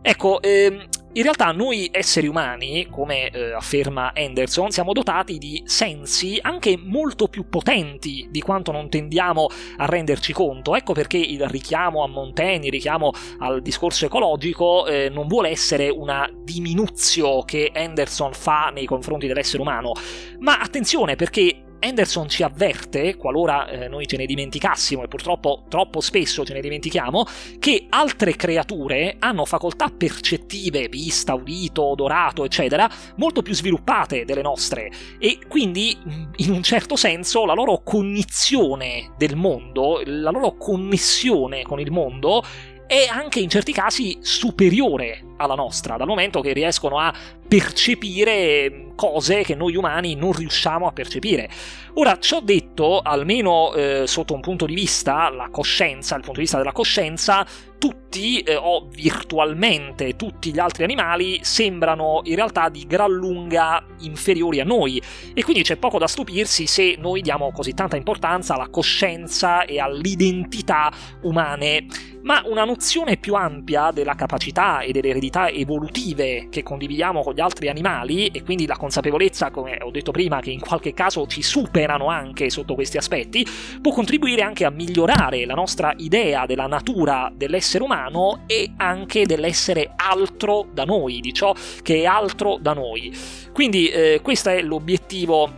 Ecco, 0.01 0.42
ehm, 0.42 0.88
in 1.13 1.24
realtà 1.24 1.51
noi 1.51 1.89
esseri 1.92 2.28
umani, 2.28 2.88
come 2.89 3.30
eh, 3.30 3.54
afferma 3.54 4.13
Anderson, 4.16 4.70
siamo 4.70 4.94
dotati 4.94 5.39
di 5.39 5.63
sensi 5.66 6.38
anche 6.39 6.78
molto 6.78 7.28
più 7.28 7.50
potenti 7.50 8.28
di 8.30 8.42
quanto 8.42 8.72
non 8.72 8.89
tendiamo 8.89 9.48
a 9.78 9.86
renderci 9.86 10.34
conto. 10.34 10.75
Ecco 10.75 10.94
perché 10.94 11.18
il 11.18 11.48
richiamo 11.48 12.04
a 12.04 12.08
Montaigne, 12.08 12.68
il 12.68 12.72
richiamo 12.72 13.12
al 13.39 13.62
discorso 13.62 14.06
ecologico 14.06 14.86
eh, 14.86 15.10
non 15.10 15.28
vuole 15.28 15.50
essere 15.50 15.89
una 15.89 16.30
diminuzio 16.32 17.42
che 17.42 17.72
Anderson 17.74 18.34
fa 18.34 18.70
nei 18.72 18.86
confronti 18.86 19.25
dell'essere 19.25 19.62
umano. 19.62 19.94
Ma 20.39 20.60
attenzione 20.60 21.16
perché 21.16 21.63
Anderson 21.79 22.27
ci 22.27 22.43
avverte, 22.43 23.15
qualora 23.15 23.67
eh, 23.67 23.88
noi 23.88 24.07
ce 24.07 24.17
ne 24.17 24.25
dimenticassimo, 24.25 25.03
e 25.03 25.07
purtroppo 25.07 25.63
troppo 25.69 26.01
spesso 26.01 26.45
ce 26.45 26.53
ne 26.53 26.62
dimentichiamo, 26.62 27.25
che 27.59 27.88
altre 27.89 28.36
creature 28.36 29.15
hanno 29.19 29.45
facoltà 29.45 29.89
percettive, 29.95 30.89
vista, 30.89 31.33
udito, 31.33 31.83
odorato, 31.83 32.43
eccetera, 32.43 32.89
molto 33.15 33.41
più 33.41 33.53
sviluppate 33.53 34.25
delle 34.25 34.41
nostre. 34.41 34.91
E 35.19 35.39
quindi 35.48 35.98
in 36.38 36.51
un 36.51 36.63
certo 36.63 36.95
senso 36.95 37.45
la 37.45 37.53
loro 37.53 37.81
cognizione 37.83 39.13
del 39.17 39.36
mondo, 39.36 40.01
la 40.05 40.31
loro 40.31 40.55
connessione 40.57 41.63
con 41.63 41.79
il 41.79 41.91
mondo 41.91 42.43
è 42.88 43.07
anche 43.09 43.39
in 43.39 43.50
certi 43.50 43.71
casi 43.71 44.17
superiore 44.21 45.28
alla 45.39 45.55
nostra, 45.55 45.96
dal 45.98 46.08
momento 46.08 46.41
che 46.41 46.53
riescono 46.53 47.00
a 47.00 47.13
percepire 47.48 48.91
cose 48.96 49.43
che 49.43 49.55
noi 49.55 49.75
umani 49.75 50.13
non 50.15 50.34
riusciamo 50.34 50.86
a 50.86 50.91
percepire. 50.91 51.50
Ora, 51.93 52.19
ciò 52.19 52.41
detto, 52.41 53.00
almeno 53.00 53.74
eh, 53.74 54.03
sotto 54.05 54.34
un 54.34 54.41
punto 54.41 54.65
di 54.65 54.74
vista, 54.75 55.29
la 55.29 55.50
coscienza, 55.50 56.15
il 56.15 56.22
punto 56.22 56.38
di 56.38 56.41
vista 56.41 56.58
della 56.58 56.72
coscienza, 56.72 57.46
tutti, 57.77 58.39
eh, 58.41 58.55
o 58.55 58.88
virtualmente 58.89 60.15
tutti 60.15 60.51
gli 60.51 60.60
altri 60.60 60.84
animali, 60.84 61.39
sembrano 61.41 62.22
in 62.25 62.36
realtà 62.36 62.69
di 62.69 62.86
gran 62.86 63.12
lunga 63.12 63.84
inferiori 64.00 64.60
a 64.60 64.65
noi. 64.65 65.01
E 65.34 65.43
quindi 65.43 65.63
c'è 65.63 65.77
poco 65.77 65.98
da 65.98 66.08
stupirsi 66.08 66.67
se 66.67 66.96
noi 67.00 67.22
diamo 67.22 67.51
così 67.51 67.74
tanta 67.74 67.96
importanza 67.96 68.53
alla 68.53 68.69
coscienza 68.69 69.63
e 69.63 69.79
all'identità 69.79 70.91
umane. 71.22 71.86
Ma 72.22 72.41
una 72.46 72.65
nozione 72.65 73.15
più 73.15 73.34
ampia 73.34 73.91
della 73.91 74.13
capacità 74.13 74.81
e 74.81 74.91
dell'eredità 74.91 75.28
evolutive 75.51 76.48
che 76.50 76.63
condividiamo 76.63 77.21
con 77.21 77.33
gli 77.33 77.39
altri 77.39 77.69
animali, 77.69 78.27
e 78.27 78.43
quindi 78.43 78.65
la 78.65 78.77
consapevolezza, 78.77 79.51
come 79.51 79.77
ho 79.81 79.91
detto 79.91 80.12
prima, 80.12 80.39
che 80.41 80.51
in 80.51 80.59
qualche 80.59 80.93
caso 80.93 81.25
ci 81.27 81.41
superano 81.41 82.07
anche 82.07 82.50
sotto 82.50 82.75
questi 82.75 82.98
aspetti, 82.98 83.45
può 83.81 83.91
contribuire 83.91 84.41
anche 84.41 84.65
a 84.65 84.69
migliorare 84.69 85.45
la 85.45 85.53
nostra 85.53 85.93
idea 85.98 86.45
della 86.45 86.67
natura 86.67 87.31
dell'essere 87.33 87.83
umano 87.83 88.43
e 88.48 88.71
anche 88.77 89.25
dell'essere 89.25 89.93
altro 89.95 90.67
da 90.74 90.83
noi, 90.83 91.19
di 91.19 91.33
ciò 91.33 91.53
che 91.81 92.01
è 92.01 92.05
altro 92.05 92.57
da 92.59 92.74
noi. 92.74 93.13
Quindi 93.53 93.88
eh, 93.88 94.19
questo 94.21 94.50
è 94.50 94.62
l'obiettivo 94.62 95.51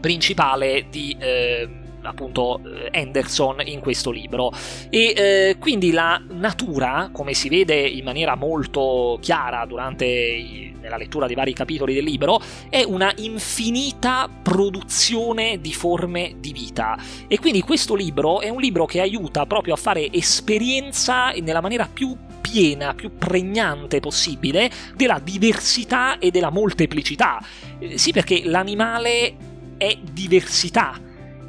principale 0.00 0.86
di... 0.90 1.16
Eh, 1.18 1.80
appunto 2.02 2.60
Anderson 2.92 3.62
in 3.64 3.80
questo 3.80 4.10
libro 4.10 4.52
e 4.90 5.14
eh, 5.16 5.56
quindi 5.58 5.90
la 5.92 6.20
natura 6.28 7.10
come 7.12 7.34
si 7.34 7.48
vede 7.48 7.78
in 7.80 8.04
maniera 8.04 8.34
molto 8.34 9.18
chiara 9.20 9.64
durante 9.66 10.04
i, 10.04 10.74
nella 10.80 10.96
lettura 10.96 11.26
dei 11.26 11.36
vari 11.36 11.52
capitoli 11.52 11.94
del 11.94 12.04
libro 12.04 12.40
è 12.68 12.82
una 12.84 13.12
infinita 13.16 14.28
produzione 14.42 15.60
di 15.60 15.72
forme 15.72 16.34
di 16.38 16.52
vita 16.52 16.98
e 17.28 17.38
quindi 17.38 17.62
questo 17.62 17.94
libro 17.94 18.40
è 18.40 18.48
un 18.48 18.60
libro 18.60 18.84
che 18.84 19.00
aiuta 19.00 19.46
proprio 19.46 19.74
a 19.74 19.76
fare 19.76 20.12
esperienza 20.12 21.30
nella 21.30 21.60
maniera 21.60 21.88
più 21.90 22.16
piena, 22.40 22.92
più 22.94 23.16
pregnante 23.16 24.00
possibile 24.00 24.70
della 24.94 25.20
diversità 25.22 26.18
e 26.18 26.30
della 26.30 26.50
molteplicità. 26.50 27.42
Eh, 27.78 27.96
sì, 27.96 28.12
perché 28.12 28.42
l'animale 28.44 29.36
è 29.78 29.96
diversità 30.02 30.98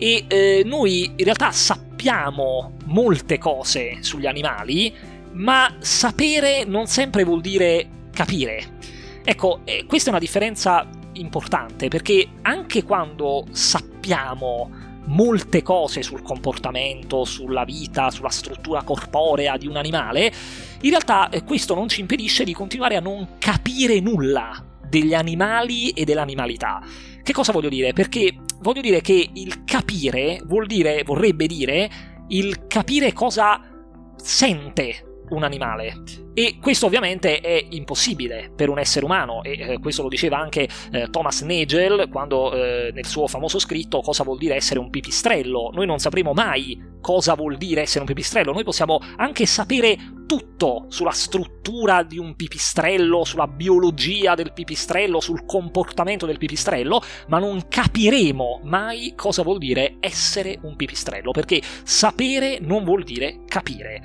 e 0.03 0.25
eh, 0.27 0.63
noi 0.65 1.13
in 1.15 1.24
realtà 1.24 1.51
sappiamo 1.51 2.74
molte 2.88 3.38
cose 3.38 4.00
sugli 4.01 4.25
animali, 4.25 4.93
ma 5.31 5.77
sapere 5.79 6.65
non 6.65 6.88
sempre 6.88 7.24
vuol 7.24 7.39
dire 7.39 8.10
capire. 8.12 8.79
Ecco, 9.24 9.62
eh, 9.63 9.86
questa 9.88 10.10
è 10.10 10.12
una 10.12 10.19
differenza 10.19 10.86
importante 11.13 11.88
perché 11.88 12.27
anche 12.41 12.83
quando 12.83 13.45
sappiamo 13.51 14.69
molte 15.05 15.62
cose 15.62 16.03
sul 16.03 16.22
comportamento, 16.22 17.24
sulla 17.24 17.63
vita, 17.63 18.12
sulla 18.12 18.27
struttura 18.27 18.83
corporea 18.83 19.55
di 19.55 19.67
un 19.67 19.77
animale, 19.77 20.33
in 20.81 20.89
realtà 20.89 21.29
eh, 21.29 21.45
questo 21.45 21.75
non 21.75 21.88
ci 21.88 22.01
impedisce 22.01 22.43
di 22.43 22.53
continuare 22.53 22.98
a 22.98 23.00
non 23.00 23.38
capire 23.39 24.01
nulla 24.01 24.62
degli 24.86 25.13
animali 25.13 25.91
e 25.91 26.03
dell'animalità. 26.03 26.81
Che 27.24 27.31
cosa 27.31 27.53
voglio 27.53 27.69
dire? 27.69 27.93
Perché 27.93 28.36
voglio 28.63 28.82
dire 28.82 29.01
che 29.01 29.29
il 29.34 29.63
capire 29.65 30.41
vuol 30.46 30.65
dire, 30.65 31.03
vorrebbe 31.03 31.46
dire 31.46 31.89
il 32.29 32.65
capire 32.65 33.13
cosa 33.13 33.62
sente 34.15 35.25
un 35.29 35.43
animale. 35.43 36.01
E 36.34 36.58
questo 36.60 36.88
ovviamente 36.88 37.39
è 37.39 37.63
impossibile 37.70 38.51
per 38.55 38.70
un 38.70 38.79
essere 38.79 39.05
umano, 39.05 39.43
e 39.43 39.74
eh, 39.74 39.79
questo 39.79 40.01
lo 40.01 40.08
diceva 40.08 40.39
anche 40.39 40.67
eh, 40.91 41.10
Thomas 41.12 41.41
Nagel 41.41 42.08
quando 42.10 42.53
eh, 42.53 42.91
nel 42.91 43.05
suo 43.05 43.27
famoso 43.27 43.60
scritto 43.60 44.01
Cosa 44.01 44.24
vuol 44.24 44.38
dire 44.38 44.55
essere 44.55 44.79
un 44.79 44.89
pipistrello. 44.89 45.70
Noi 45.74 45.86
non 45.86 46.00
sapremo 46.00 46.34
mai 46.34 46.91
cosa 47.03 47.33
vuol 47.33 47.57
dire 47.57 47.81
essere 47.81 48.00
un 48.00 48.05
pipistrello, 48.05 48.53
noi 48.53 48.63
possiamo 48.63 48.98
anche 49.17 49.45
sapere 49.45 49.98
tutto 50.25 50.86
sulla 50.88 51.12
struttura 51.12 52.01
di 52.01 52.17
un 52.17 52.33
pipistrello, 52.36 53.25
sulla 53.25 53.45
biologia 53.45 54.36
del 54.36 54.53
pipistrello, 54.53 55.19
sul 55.19 55.45
comportamento 55.45 56.25
del 56.25 56.38
pipistrello, 56.38 57.03
ma 57.27 57.39
non 57.39 57.67
capiremo 57.67 58.62
mai 58.63 59.13
cosa 59.17 59.43
vuol 59.43 59.57
dire 59.57 59.98
essere 60.00 60.57
un 60.62 60.77
pipistrello, 60.77 61.31
perché 61.31 61.62
sapere 61.83 62.60
non 62.62 62.86
vuol 62.86 63.03
dire 63.03 63.41
capire. 63.48 64.01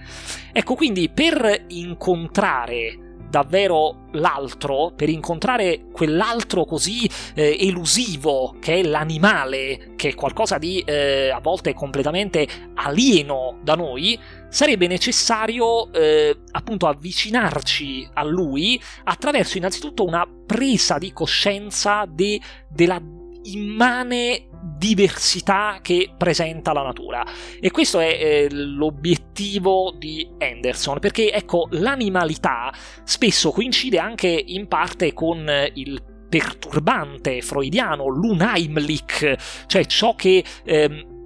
Ecco, 0.53 0.75
quindi 0.75 1.09
per 1.09 1.67
incontrare 1.69 3.08
davvero 3.29 4.07
l'altro, 4.13 4.93
per 4.97 5.09
incontrare 5.09 5.87
quell'altro 5.93 6.65
così 6.65 7.09
eh, 7.35 7.57
elusivo 7.61 8.57
che 8.61 8.81
è 8.81 8.83
l'animale, 8.83 9.95
che 9.97 10.11
è 10.11 10.15
qualcosa 10.15 10.59
di 10.59 10.81
eh, 10.81 11.31
a 11.31 11.41
volte 11.41 11.75
completamente 11.75 12.47
alieno 12.75 13.59
da 13.63 13.75
noi, 13.75 14.19
sarebbe 14.49 14.87
necessario 14.87 15.93
eh, 15.93 16.39
appunto 16.53 16.87
avvicinarci 16.87 18.09
a 18.15 18.25
lui 18.25 18.81
attraverso 19.05 19.59
innanzitutto 19.59 20.05
una 20.05 20.27
presa 20.47 20.97
di 20.99 21.13
coscienza 21.13 22.07
de, 22.09 22.41
della 22.69 23.01
immane 23.45 24.49
diversità 24.77 25.79
che 25.83 26.11
presenta 26.17 26.73
la 26.73 26.83
natura. 26.83 27.25
E 27.61 27.71
questo 27.71 28.01
è 28.01 28.07
eh, 28.07 28.49
l'obiettivo 28.51 29.95
di 29.97 30.29
Anderson, 30.39 30.99
perché 30.99 31.33
ecco, 31.33 31.69
l'animalità 31.71 32.73
spesso 33.05 33.51
coincide 33.51 33.99
anche 33.99 34.29
in 34.29 34.69
parte 34.69 35.13
con 35.13 35.51
il 35.75 36.03
perturbante 36.29 37.41
freudiano, 37.41 38.07
l'Unheimlich, 38.09 39.37
cioè 39.67 39.87
ciò 39.87 40.15
che 40.15 40.45
ehm, 40.65 41.18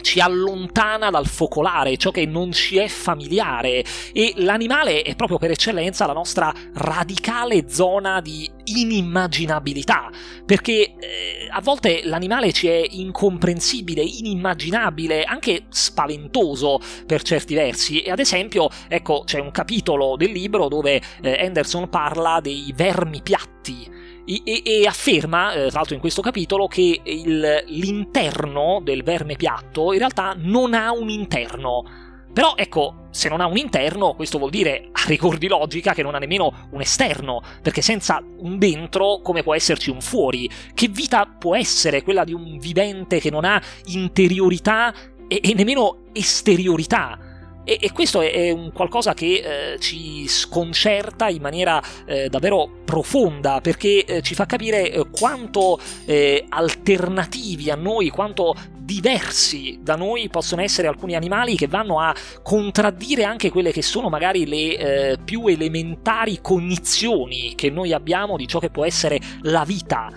ci 0.00 0.20
allontana 0.20 1.10
dal 1.10 1.26
focolare, 1.26 1.96
ciò 1.96 2.10
che 2.10 2.26
non 2.26 2.52
ci 2.52 2.78
è 2.78 2.88
familiare. 2.88 3.84
E 4.12 4.34
l'animale 4.36 5.02
è 5.02 5.14
proprio 5.16 5.38
per 5.38 5.50
eccellenza 5.50 6.06
la 6.06 6.12
nostra 6.12 6.52
radicale 6.74 7.68
zona 7.68 8.20
di 8.20 8.50
inimmaginabilità, 8.64 10.10
perché 10.44 10.94
eh, 10.98 11.48
a 11.50 11.60
volte 11.60 12.02
l'animale 12.04 12.52
ci 12.52 12.68
è 12.68 12.86
incomprensibile, 12.88 14.02
inimmaginabile, 14.02 15.24
anche 15.24 15.64
spaventoso 15.68 16.80
per 17.06 17.22
certi 17.22 17.54
versi. 17.54 18.02
E 18.02 18.10
ad 18.10 18.18
esempio, 18.18 18.68
ecco, 18.88 19.22
c'è 19.24 19.38
un 19.40 19.50
capitolo 19.50 20.16
del 20.16 20.30
libro 20.30 20.68
dove 20.68 21.00
eh, 21.22 21.44
Anderson 21.44 21.88
parla 21.88 22.40
dei 22.40 22.72
vermi 22.74 23.20
piatti 23.22 23.98
e, 24.24 24.62
e 24.64 24.86
afferma, 24.86 25.52
eh, 25.52 25.68
tra 25.68 25.78
l'altro 25.78 25.94
in 25.94 26.00
questo 26.00 26.22
capitolo, 26.22 26.66
che 26.66 27.00
il, 27.02 27.64
l'interno 27.66 28.80
del 28.82 29.02
verme 29.02 29.36
piatto 29.36 29.92
in 29.92 29.98
realtà 29.98 30.34
non 30.36 30.74
ha 30.74 30.92
un 30.92 31.08
interno. 31.08 31.84
Però 32.32 32.54
ecco, 32.56 33.08
se 33.10 33.28
non 33.28 33.40
ha 33.40 33.46
un 33.46 33.56
interno, 33.56 34.14
questo 34.14 34.38
vuol 34.38 34.50
dire, 34.50 34.88
a 34.92 35.02
rigor 35.06 35.36
di 35.36 35.48
logica, 35.48 35.94
che 35.94 36.02
non 36.02 36.14
ha 36.14 36.18
nemmeno 36.18 36.68
un 36.70 36.80
esterno, 36.80 37.42
perché 37.60 37.82
senza 37.82 38.22
un 38.38 38.56
dentro 38.56 39.20
come 39.20 39.42
può 39.42 39.54
esserci 39.54 39.90
un 39.90 40.00
fuori? 40.00 40.48
Che 40.72 40.88
vita 40.88 41.26
può 41.26 41.56
essere 41.56 42.02
quella 42.02 42.22
di 42.22 42.32
un 42.32 42.58
vivente 42.58 43.18
che 43.18 43.30
non 43.30 43.44
ha 43.44 43.60
interiorità 43.86 44.94
e, 45.26 45.40
e 45.42 45.54
nemmeno 45.54 46.04
esteriorità? 46.12 47.29
E, 47.64 47.78
e 47.80 47.92
questo 47.92 48.20
è, 48.20 48.50
un 48.50 48.72
qualcosa 48.72 49.14
che 49.14 49.72
eh, 49.74 49.78
ci 49.78 50.26
sconcerta 50.26 51.28
in 51.28 51.42
maniera 51.42 51.82
eh, 52.06 52.28
davvero 52.28 52.68
profonda, 52.84 53.60
perché 53.60 54.04
eh, 54.04 54.22
ci 54.22 54.34
fa 54.34 54.46
capire 54.46 54.90
eh, 54.90 55.06
quanto 55.10 55.78
eh, 56.06 56.46
alternativi 56.48 57.70
a 57.70 57.76
noi, 57.76 58.08
quanto 58.08 58.54
diversi 58.78 59.78
da 59.80 59.94
noi 59.94 60.28
possono 60.28 60.62
essere 60.62 60.88
alcuni 60.88 61.14
animali 61.14 61.54
che 61.54 61.68
vanno 61.68 62.00
a 62.00 62.12
contraddire 62.42 63.22
anche 63.22 63.50
quelle 63.50 63.70
che 63.70 63.82
sono 63.82 64.08
magari 64.08 64.46
le 64.46 65.12
eh, 65.12 65.18
più 65.24 65.46
elementari 65.46 66.40
cognizioni 66.40 67.54
che 67.54 67.70
noi 67.70 67.92
abbiamo 67.92 68.36
di 68.36 68.48
ciò 68.48 68.58
che 68.58 68.70
può 68.70 68.84
essere 68.84 69.20
la 69.42 69.62
vita. 69.64 70.10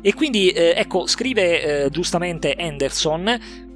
E 0.00 0.14
quindi, 0.14 0.50
eh, 0.50 0.74
ecco, 0.76 1.06
scrive 1.06 1.84
eh, 1.84 1.90
giustamente 1.90 2.54
Anderson, 2.54 3.66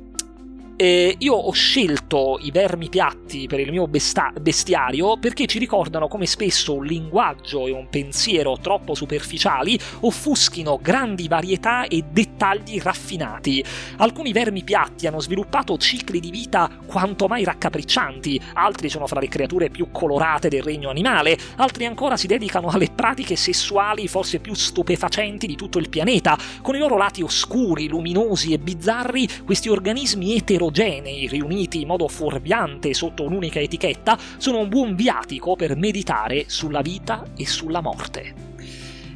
eh, 0.83 1.15
io 1.17 1.35
ho 1.35 1.53
scelto 1.53 2.41
i 2.43 2.51
vermi 2.51 2.89
piatti 2.89 3.47
per 3.47 3.61
il 3.61 3.71
mio 3.71 3.87
besta- 3.87 4.33
bestiario 4.41 5.17
perché 5.17 5.47
ci 5.47 5.61
ricordano 5.61 6.09
come 6.09 6.27
spesso 6.27 6.75
un 6.75 6.85
linguaggio 6.85 7.69
e 7.69 7.71
un 7.71 7.89
pensiero 7.89 8.59
troppo 8.61 8.97
superficiali 8.97 9.79
offuschino 10.01 10.81
grandi 10.83 11.29
varietà 11.29 11.87
e 11.87 12.03
dettagli 12.11 12.81
raffinati. 12.81 13.65
Alcuni 13.99 14.33
vermi 14.33 14.65
piatti 14.65 15.07
hanno 15.07 15.21
sviluppato 15.21 15.79
cicli 15.79 16.19
di 16.19 16.33
vita 16.33 16.69
quanto 16.85 17.29
mai 17.29 17.45
raccapriccianti, 17.45 18.41
altri 18.55 18.89
sono 18.89 19.07
fra 19.07 19.21
le 19.21 19.29
creature 19.29 19.71
più 19.71 19.93
colorate 19.93 20.49
del 20.49 20.65
regno 20.65 20.91
animale, 20.91 21.39
altri 21.59 21.87
ancora 21.87 22.17
si 22.17 22.27
dedicano 22.27 22.71
alle 22.71 22.91
pratiche 22.93 23.37
sessuali 23.37 24.09
forse 24.09 24.41
più 24.41 24.55
stupefacenti 24.55 25.47
di 25.47 25.55
tutto 25.55 25.79
il 25.79 25.89
pianeta. 25.89 26.37
Con 26.61 26.75
i 26.75 26.81
loro 26.81 26.97
lati 26.97 27.23
oscuri, 27.23 27.87
luminosi 27.87 28.53
e 28.53 28.59
bizzarri, 28.59 29.29
questi 29.45 29.69
organismi 29.69 30.35
eterogenei 30.35 30.71
omogenei 30.73 31.29
riuniti 31.29 31.83
in 31.83 31.87
modo 31.87 32.09
fuorviante 32.09 32.94
sotto 32.94 33.25
un'unica 33.25 33.61
etichetta 33.61 34.18
sono 34.38 34.61
un 34.61 34.68
buon 34.68 34.94
viatico 34.94 35.55
per 35.55 35.77
meditare 35.77 36.44
sulla 36.46 36.81
vita 36.81 37.25
e 37.37 37.46
sulla 37.46 37.83
morte. 37.83 38.35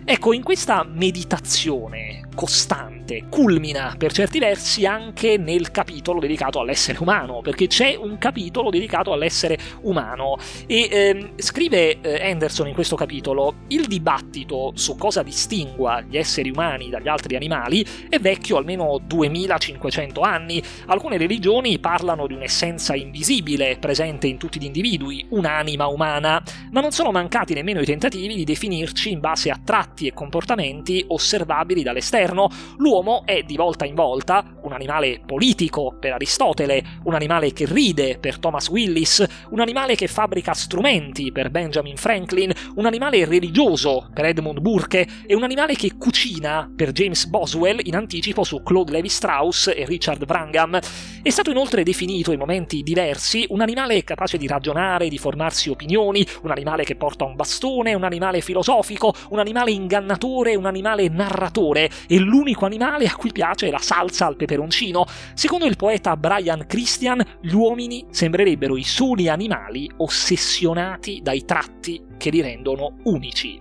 Ecco, 0.04 0.33
in 0.35 0.42
questa 0.42 0.85
meditazione 0.85 2.25
costante 2.37 3.25
culmina 3.29 3.94
per 3.99 4.12
certi 4.12 4.38
versi 4.38 4.85
anche 4.85 5.38
nel 5.38 5.70
capitolo 5.70 6.20
dedicato 6.20 6.61
all'essere 6.61 6.99
umano, 7.01 7.40
perché 7.40 7.66
c'è 7.66 7.96
un 7.96 8.18
capitolo 8.18 8.70
dedicato 8.70 9.12
all'essere 9.12 9.59
umano. 9.81 10.37
E 10.66 10.88
ehm, 10.90 11.31
scrive 11.37 12.01
eh, 12.01 12.31
Anderson 12.31 12.68
in 12.68 12.75
questo 12.75 12.94
capitolo 12.94 13.55
il 13.68 13.87
dibattito 13.87 14.72
su 14.75 14.96
cosa 14.96 15.22
distingua 15.22 16.03
gli 16.03 16.18
esseri 16.18 16.51
umani 16.51 16.90
dagli 16.90 17.09
altri 17.09 17.35
animali 17.35 17.85
è 18.09 18.18
vecchio 18.18 18.59
almeno 18.59 19.01
2500 19.03 20.20
anni. 20.20 20.62
Alcune 20.87 21.16
religioni 21.16 21.79
parlano 21.79 22.27
di 22.27 22.35
un'essenza 22.35 22.94
invisibile 22.94 23.79
presente 23.81 24.27
in 24.27 24.37
tutti 24.37 24.61
gli 24.61 24.66
individui, 24.66 25.25
un'anima 25.31 25.87
umana, 25.87 26.42
ma 26.70 26.81
non 26.83 26.92
sono 26.92 27.11
mancati 27.11 27.55
nemmeno 27.55 27.81
i 27.81 27.87
tentativi 27.87 28.35
di 28.35 28.44
definirci 28.44 29.11
in 29.11 29.20
base 29.20 29.49
a 29.51 29.59
tratti 29.64 30.07
e 30.07 30.12
comportamenti 30.12 31.03
osservabili 31.09 31.83
dall'esterno 31.83 32.25
moderno, 32.26 32.48
l'uomo 32.78 33.22
è 33.24 33.42
di 33.42 33.56
volta 33.56 33.84
in 33.84 33.94
volta 33.94 34.44
un 34.62 34.72
animale 34.72 35.20
politico 35.24 35.96
per 35.98 36.12
Aristotele, 36.12 36.82
un 37.04 37.14
animale 37.14 37.52
che 37.52 37.66
ride 37.66 38.18
per 38.18 38.38
Thomas 38.38 38.68
Willis, 38.68 39.24
un 39.50 39.60
animale 39.60 39.94
che 39.94 40.08
fabbrica 40.08 40.52
strumenti 40.52 41.30
per 41.30 41.50
Benjamin 41.50 41.96
Franklin, 41.96 42.52
un 42.74 42.86
animale 42.86 43.24
religioso 43.24 44.08
per 44.12 44.24
Edmund 44.24 44.60
Burke 44.60 45.06
e 45.24 45.34
un 45.34 45.44
animale 45.44 45.74
che 45.74 45.96
cucina 45.96 46.70
per 46.74 46.90
James 46.92 47.26
Boswell 47.26 47.80
in 47.84 47.94
anticipo 47.94 48.42
su 48.42 48.62
Claude 48.62 48.92
Levi-Strauss 48.92 49.68
e 49.68 49.84
Richard 49.86 50.24
Wrangham. 50.26 50.78
È 51.22 51.30
stato 51.30 51.50
inoltre 51.50 51.84
definito 51.84 52.32
in 52.32 52.38
momenti 52.38 52.82
diversi 52.82 53.46
un 53.50 53.60
animale 53.60 54.02
capace 54.02 54.36
di 54.36 54.46
ragionare, 54.46 55.08
di 55.08 55.18
formarsi 55.18 55.70
opinioni, 55.70 56.26
un 56.42 56.50
animale 56.50 56.84
che 56.84 56.96
porta 56.96 57.24
un 57.24 57.36
bastone, 57.36 57.94
un 57.94 58.04
animale 58.04 58.40
filosofico, 58.40 59.12
un 59.30 59.38
animale 59.38 59.70
ingannatore, 59.70 60.56
un 60.56 60.66
animale 60.66 61.08
narratore 61.08 61.88
e 62.08 62.15
l'unico 62.18 62.64
animale 62.64 63.07
a 63.07 63.14
cui 63.14 63.33
piace 63.33 63.70
la 63.70 63.79
salsa 63.79 64.26
al 64.26 64.37
peperoncino. 64.37 65.05
Secondo 65.35 65.66
il 65.66 65.76
poeta 65.76 66.16
Brian 66.16 66.64
Christian, 66.66 67.22
gli 67.40 67.52
uomini 67.52 68.07
sembrerebbero 68.11 68.76
i 68.76 68.85
soli 68.85 69.29
animali 69.29 69.90
ossessionati 69.96 71.20
dai 71.22 71.44
tratti 71.44 72.02
che 72.16 72.31
li 72.31 72.40
rendono 72.40 72.96
unici. 73.05 73.61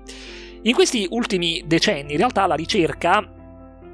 In 0.63 0.73
questi 0.73 1.07
ultimi 1.11 1.63
decenni, 1.65 2.13
in 2.13 2.17
realtà, 2.17 2.45
la 2.47 2.55
ricerca 2.55 3.31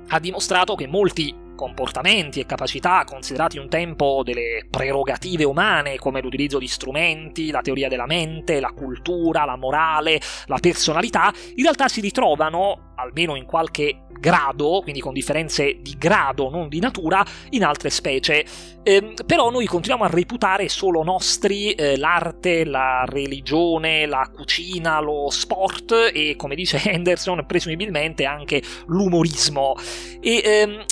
ha 0.07 0.19
dimostrato 0.19 0.75
che 0.75 0.87
molti 0.87 1.33
comportamenti 1.61 2.39
e 2.39 2.47
capacità 2.47 3.03
considerati 3.05 3.59
un 3.59 3.69
tempo 3.69 4.23
delle 4.23 4.65
prerogative 4.67 5.43
umane 5.43 5.99
come 5.99 6.19
l'utilizzo 6.19 6.57
di 6.57 6.65
strumenti, 6.65 7.51
la 7.51 7.61
teoria 7.61 7.87
della 7.87 8.07
mente, 8.07 8.59
la 8.59 8.71
cultura, 8.71 9.45
la 9.45 9.57
morale, 9.57 10.19
la 10.47 10.57
personalità, 10.59 11.31
in 11.53 11.61
realtà 11.61 11.87
si 11.87 12.01
ritrovano, 12.01 12.93
almeno 12.95 13.35
in 13.35 13.45
qualche 13.45 14.05
grado, 14.19 14.79
quindi 14.81 15.01
con 15.01 15.13
differenze 15.13 15.77
di 15.81 15.95
grado, 15.99 16.49
non 16.49 16.67
di 16.67 16.79
natura, 16.79 17.23
in 17.51 17.63
altre 17.63 17.91
specie. 17.91 18.43
Eh, 18.81 19.13
però 19.23 19.51
noi 19.51 19.67
continuiamo 19.67 20.03
a 20.03 20.11
reputare 20.11 20.67
solo 20.67 21.03
nostri 21.03 21.73
eh, 21.73 21.95
l'arte, 21.97 22.65
la 22.65 23.03
religione, 23.07 24.07
la 24.07 24.27
cucina, 24.33 24.99
lo 24.99 25.29
sport 25.29 26.11
e, 26.11 26.35
come 26.37 26.55
dice 26.55 26.81
Henderson, 26.89 27.45
presumibilmente 27.45 28.25
anche 28.25 28.63
l'umorismo. 28.87 29.75
E 30.19 30.41
ehm, 30.43 30.85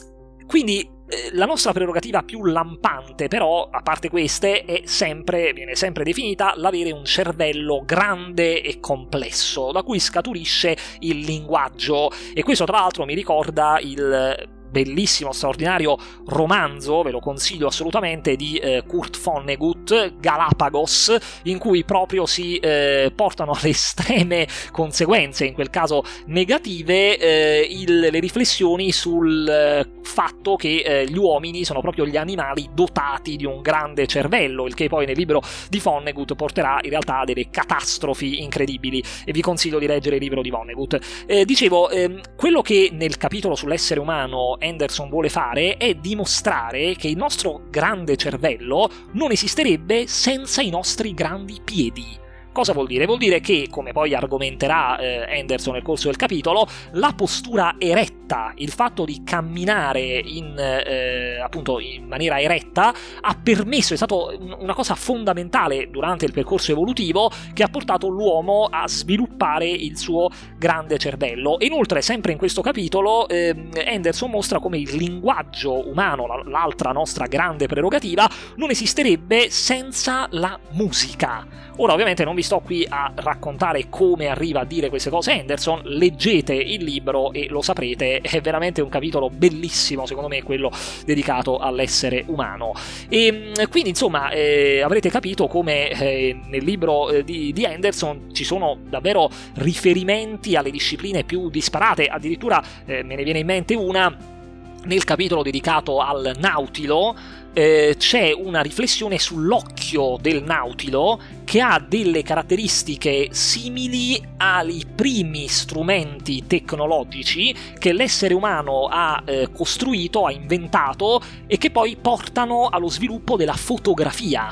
quindi 0.49 0.81
eh, 0.81 1.29
la 1.33 1.45
nostra 1.45 1.73
prerogativa 1.73 2.23
più 2.23 2.43
lampante, 2.43 3.27
però, 3.27 3.69
a 3.69 3.83
parte 3.83 4.09
queste, 4.09 4.65
è 4.65 4.81
sempre, 4.85 5.53
viene 5.53 5.75
sempre 5.75 6.03
definita 6.03 6.53
l'avere 6.55 6.91
un 6.91 7.05
cervello 7.05 7.83
grande 7.85 8.59
e 8.63 8.79
complesso, 8.79 9.71
da 9.71 9.83
cui 9.83 9.99
scaturisce 9.99 10.75
il 11.01 11.19
linguaggio. 11.19 12.09
E 12.33 12.41
questo, 12.41 12.65
tra 12.65 12.79
l'altro, 12.79 13.05
mi 13.05 13.13
ricorda 13.13 13.77
il 13.79 14.57
bellissimo, 14.69 15.31
straordinario 15.31 15.97
romanzo, 16.27 17.01
ve 17.01 17.11
lo 17.11 17.19
consiglio 17.19 17.67
assolutamente, 17.67 18.35
di 18.35 18.57
eh, 18.57 18.83
Kurt 18.87 19.19
Vonnegut, 19.21 20.15
Galapagos, 20.19 21.15
in 21.43 21.57
cui 21.57 21.83
proprio 21.83 22.25
si 22.25 22.57
eh, 22.57 23.11
portano 23.15 23.51
alle 23.59 23.69
estreme 23.69 24.47
conseguenze, 24.71 25.45
in 25.45 25.53
quel 25.53 25.69
caso 25.69 26.03
negative, 26.27 27.17
eh, 27.17 27.67
il, 27.69 27.99
le 27.99 28.19
riflessioni 28.19 28.91
sul 28.91 29.47
eh, 29.47 29.87
fatto 30.03 30.55
che 30.55 30.81
eh, 30.85 31.05
gli 31.05 31.17
uomini 31.17 31.63
sono 31.63 31.81
proprio 31.81 32.05
gli 32.05 32.17
animali 32.17 32.69
dotati 32.73 33.35
di 33.35 33.45
un 33.45 33.61
grande 33.61 34.07
cervello, 34.07 34.65
il 34.65 34.73
che 34.73 34.87
poi 34.87 35.05
nel 35.05 35.15
libro 35.15 35.41
di 35.69 35.79
Vonnegut 35.79 36.35
porterà 36.35 36.79
in 36.81 36.89
realtà 36.89 37.19
a 37.19 37.25
delle 37.25 37.49
catastrofi 37.49 38.41
incredibili 38.41 39.03
e 39.25 39.31
vi 39.31 39.41
consiglio 39.41 39.79
di 39.79 39.87
leggere 39.87 40.15
il 40.15 40.21
libro 40.21 40.41
di 40.41 40.49
Vonnegut. 40.49 41.25
Eh, 41.25 41.45
dicevo, 41.45 41.89
ehm, 41.89 42.21
quello 42.35 42.61
che 42.61 42.89
nel 42.91 43.17
capitolo 43.17 43.55
sull'essere 43.55 43.99
umano 43.99 44.58
Anderson 44.59 45.09
vuole 45.09 45.29
fare 45.29 45.77
è 45.77 45.93
dimostrare 45.95 46.95
che 46.95 47.07
il 47.07 47.17
nostro 47.17 47.63
grande 47.69 48.15
cervello 48.15 48.89
non 49.13 49.31
esisterebbe 49.31 50.07
senza 50.07 50.61
i 50.61 50.69
nostri 50.69 51.13
grandi 51.13 51.59
piedi. 51.63 52.27
Cosa 52.51 52.73
vuol 52.73 52.87
dire? 52.87 53.05
Vuol 53.05 53.19
dire 53.19 53.39
che, 53.39 53.67
come 53.69 53.91
poi 53.91 54.13
argomenterà 54.13 54.97
eh, 54.97 55.39
Anderson 55.39 55.73
nel 55.73 55.83
corso 55.83 56.07
del 56.07 56.17
capitolo, 56.17 56.67
la 56.93 57.13
postura 57.15 57.75
eretta, 57.77 58.53
il 58.55 58.71
fatto 58.71 59.05
di 59.05 59.21
camminare 59.23 60.01
in, 60.01 60.55
eh, 60.57 61.39
appunto 61.39 61.79
in 61.79 62.07
maniera 62.07 62.39
eretta, 62.39 62.93
ha 63.21 63.39
permesso, 63.41 63.93
è 63.93 63.97
stata 63.97 64.15
una 64.15 64.73
cosa 64.73 64.95
fondamentale 64.95 65.89
durante 65.89 66.25
il 66.25 66.31
percorso 66.31 66.71
evolutivo 66.71 67.31
che 67.53 67.63
ha 67.63 67.67
portato 67.69 68.07
l'uomo 68.07 68.67
a 68.69 68.87
sviluppare 68.87 69.67
il 69.67 69.97
suo 69.97 70.29
grande 70.57 70.97
cervello. 70.97 71.59
E 71.59 71.67
inoltre, 71.67 72.01
sempre 72.01 72.31
in 72.31 72.37
questo 72.37 72.61
capitolo, 72.61 73.27
eh, 73.27 73.55
Anderson 73.85 74.31
mostra 74.31 74.59
come 74.59 74.79
il 74.79 74.95
linguaggio 74.95 75.87
umano, 75.87 76.25
l'altra 76.43 76.91
nostra 76.91 77.27
grande 77.27 77.67
prerogativa, 77.67 78.27
non 78.55 78.71
esisterebbe 78.71 79.49
senza 79.49 80.27
la 80.31 80.59
musica. 80.71 81.67
Ora 81.77 81.93
ovviamente 81.93 82.25
non 82.25 82.35
sto 82.41 82.59
qui 82.59 82.85
a 82.87 83.11
raccontare 83.15 83.87
come 83.89 84.27
arriva 84.27 84.61
a 84.61 84.65
dire 84.65 84.89
queste 84.89 85.09
cose. 85.09 85.31
Henderson, 85.31 85.81
leggete 85.83 86.53
il 86.53 86.83
libro 86.83 87.31
e 87.33 87.47
lo 87.49 87.61
saprete, 87.61 88.21
è 88.21 88.41
veramente 88.41 88.81
un 88.81 88.89
capitolo 88.89 89.29
bellissimo 89.29 90.05
secondo 90.05 90.29
me 90.29 90.43
quello 90.43 90.71
dedicato 91.05 91.57
all'essere 91.57 92.23
umano. 92.27 92.73
E 93.07 93.31
mm, 93.31 93.63
quindi 93.69 93.89
insomma 93.89 94.29
eh, 94.29 94.81
avrete 94.81 95.09
capito 95.09 95.47
come 95.47 95.89
eh, 95.89 96.39
nel 96.45 96.63
libro 96.63 97.09
eh, 97.09 97.23
di, 97.23 97.51
di 97.53 97.63
Henderson 97.63 98.33
ci 98.33 98.43
sono 98.43 98.77
davvero 98.87 99.29
riferimenti 99.55 100.55
alle 100.55 100.71
discipline 100.71 101.23
più 101.23 101.49
disparate, 101.49 102.05
addirittura 102.05 102.63
eh, 102.85 103.03
me 103.03 103.15
ne 103.15 103.23
viene 103.23 103.39
in 103.39 103.45
mente 103.45 103.75
una 103.75 104.37
nel 104.85 105.03
capitolo 105.03 105.43
dedicato 105.43 105.99
al 105.99 106.35
nautilo 106.37 107.15
eh, 107.59 107.95
c'è 107.97 108.31
una 108.31 108.61
riflessione 108.61 109.19
sull'occhio 109.19 110.15
del 110.21 110.43
nautilo 110.43 111.19
che 111.43 111.59
ha 111.59 111.83
delle 111.85 112.23
caratteristiche 112.23 113.27
simili 113.31 114.21
ai 114.37 114.85
primi 114.95 115.49
strumenti 115.49 116.47
tecnologici 116.47 117.53
che 117.77 117.91
l'essere 117.91 118.33
umano 118.33 118.87
ha 118.89 119.21
eh, 119.25 119.49
costruito, 119.51 120.25
ha 120.25 120.31
inventato 120.31 121.21
e 121.47 121.57
che 121.57 121.69
poi 121.69 121.97
portano 121.97 122.69
allo 122.69 122.87
sviluppo 122.87 123.35
della 123.35 123.55
fotografia. 123.55 124.47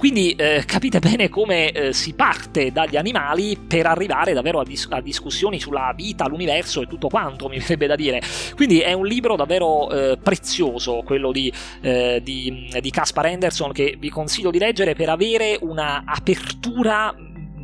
Quindi 0.00 0.32
eh, 0.32 0.62
capite 0.64 0.98
bene 0.98 1.28
come 1.28 1.72
eh, 1.72 1.92
si 1.92 2.14
parte 2.14 2.72
dagli 2.72 2.96
animali 2.96 3.58
per 3.58 3.84
arrivare 3.84 4.32
davvero 4.32 4.60
a, 4.60 4.64
dis- 4.64 4.86
a, 4.88 5.02
discussioni 5.02 5.60
sulla 5.60 5.92
vita, 5.94 6.26
l'universo 6.26 6.80
e 6.80 6.86
tutto 6.86 7.08
quanto, 7.08 7.50
mi 7.50 7.58
verrebbe 7.58 7.86
da 7.86 7.96
dire. 7.96 8.22
Quindi 8.56 8.80
è 8.80 8.94
un 8.94 9.04
libro 9.04 9.36
davvero 9.36 9.90
eh, 9.90 10.16
prezioso, 10.16 11.02
quello 11.04 11.32
di, 11.32 11.52
eh, 11.82 12.18
di, 12.24 12.70
di 12.80 12.90
Caspar 12.90 13.26
Anderson, 13.26 13.72
che 13.72 13.96
vi 13.98 14.08
consiglio 14.08 14.50
di 14.50 14.58
leggere 14.58 14.94
per 14.94 15.10
avere 15.10 15.58
una 15.60 16.04
apertura 16.06 17.14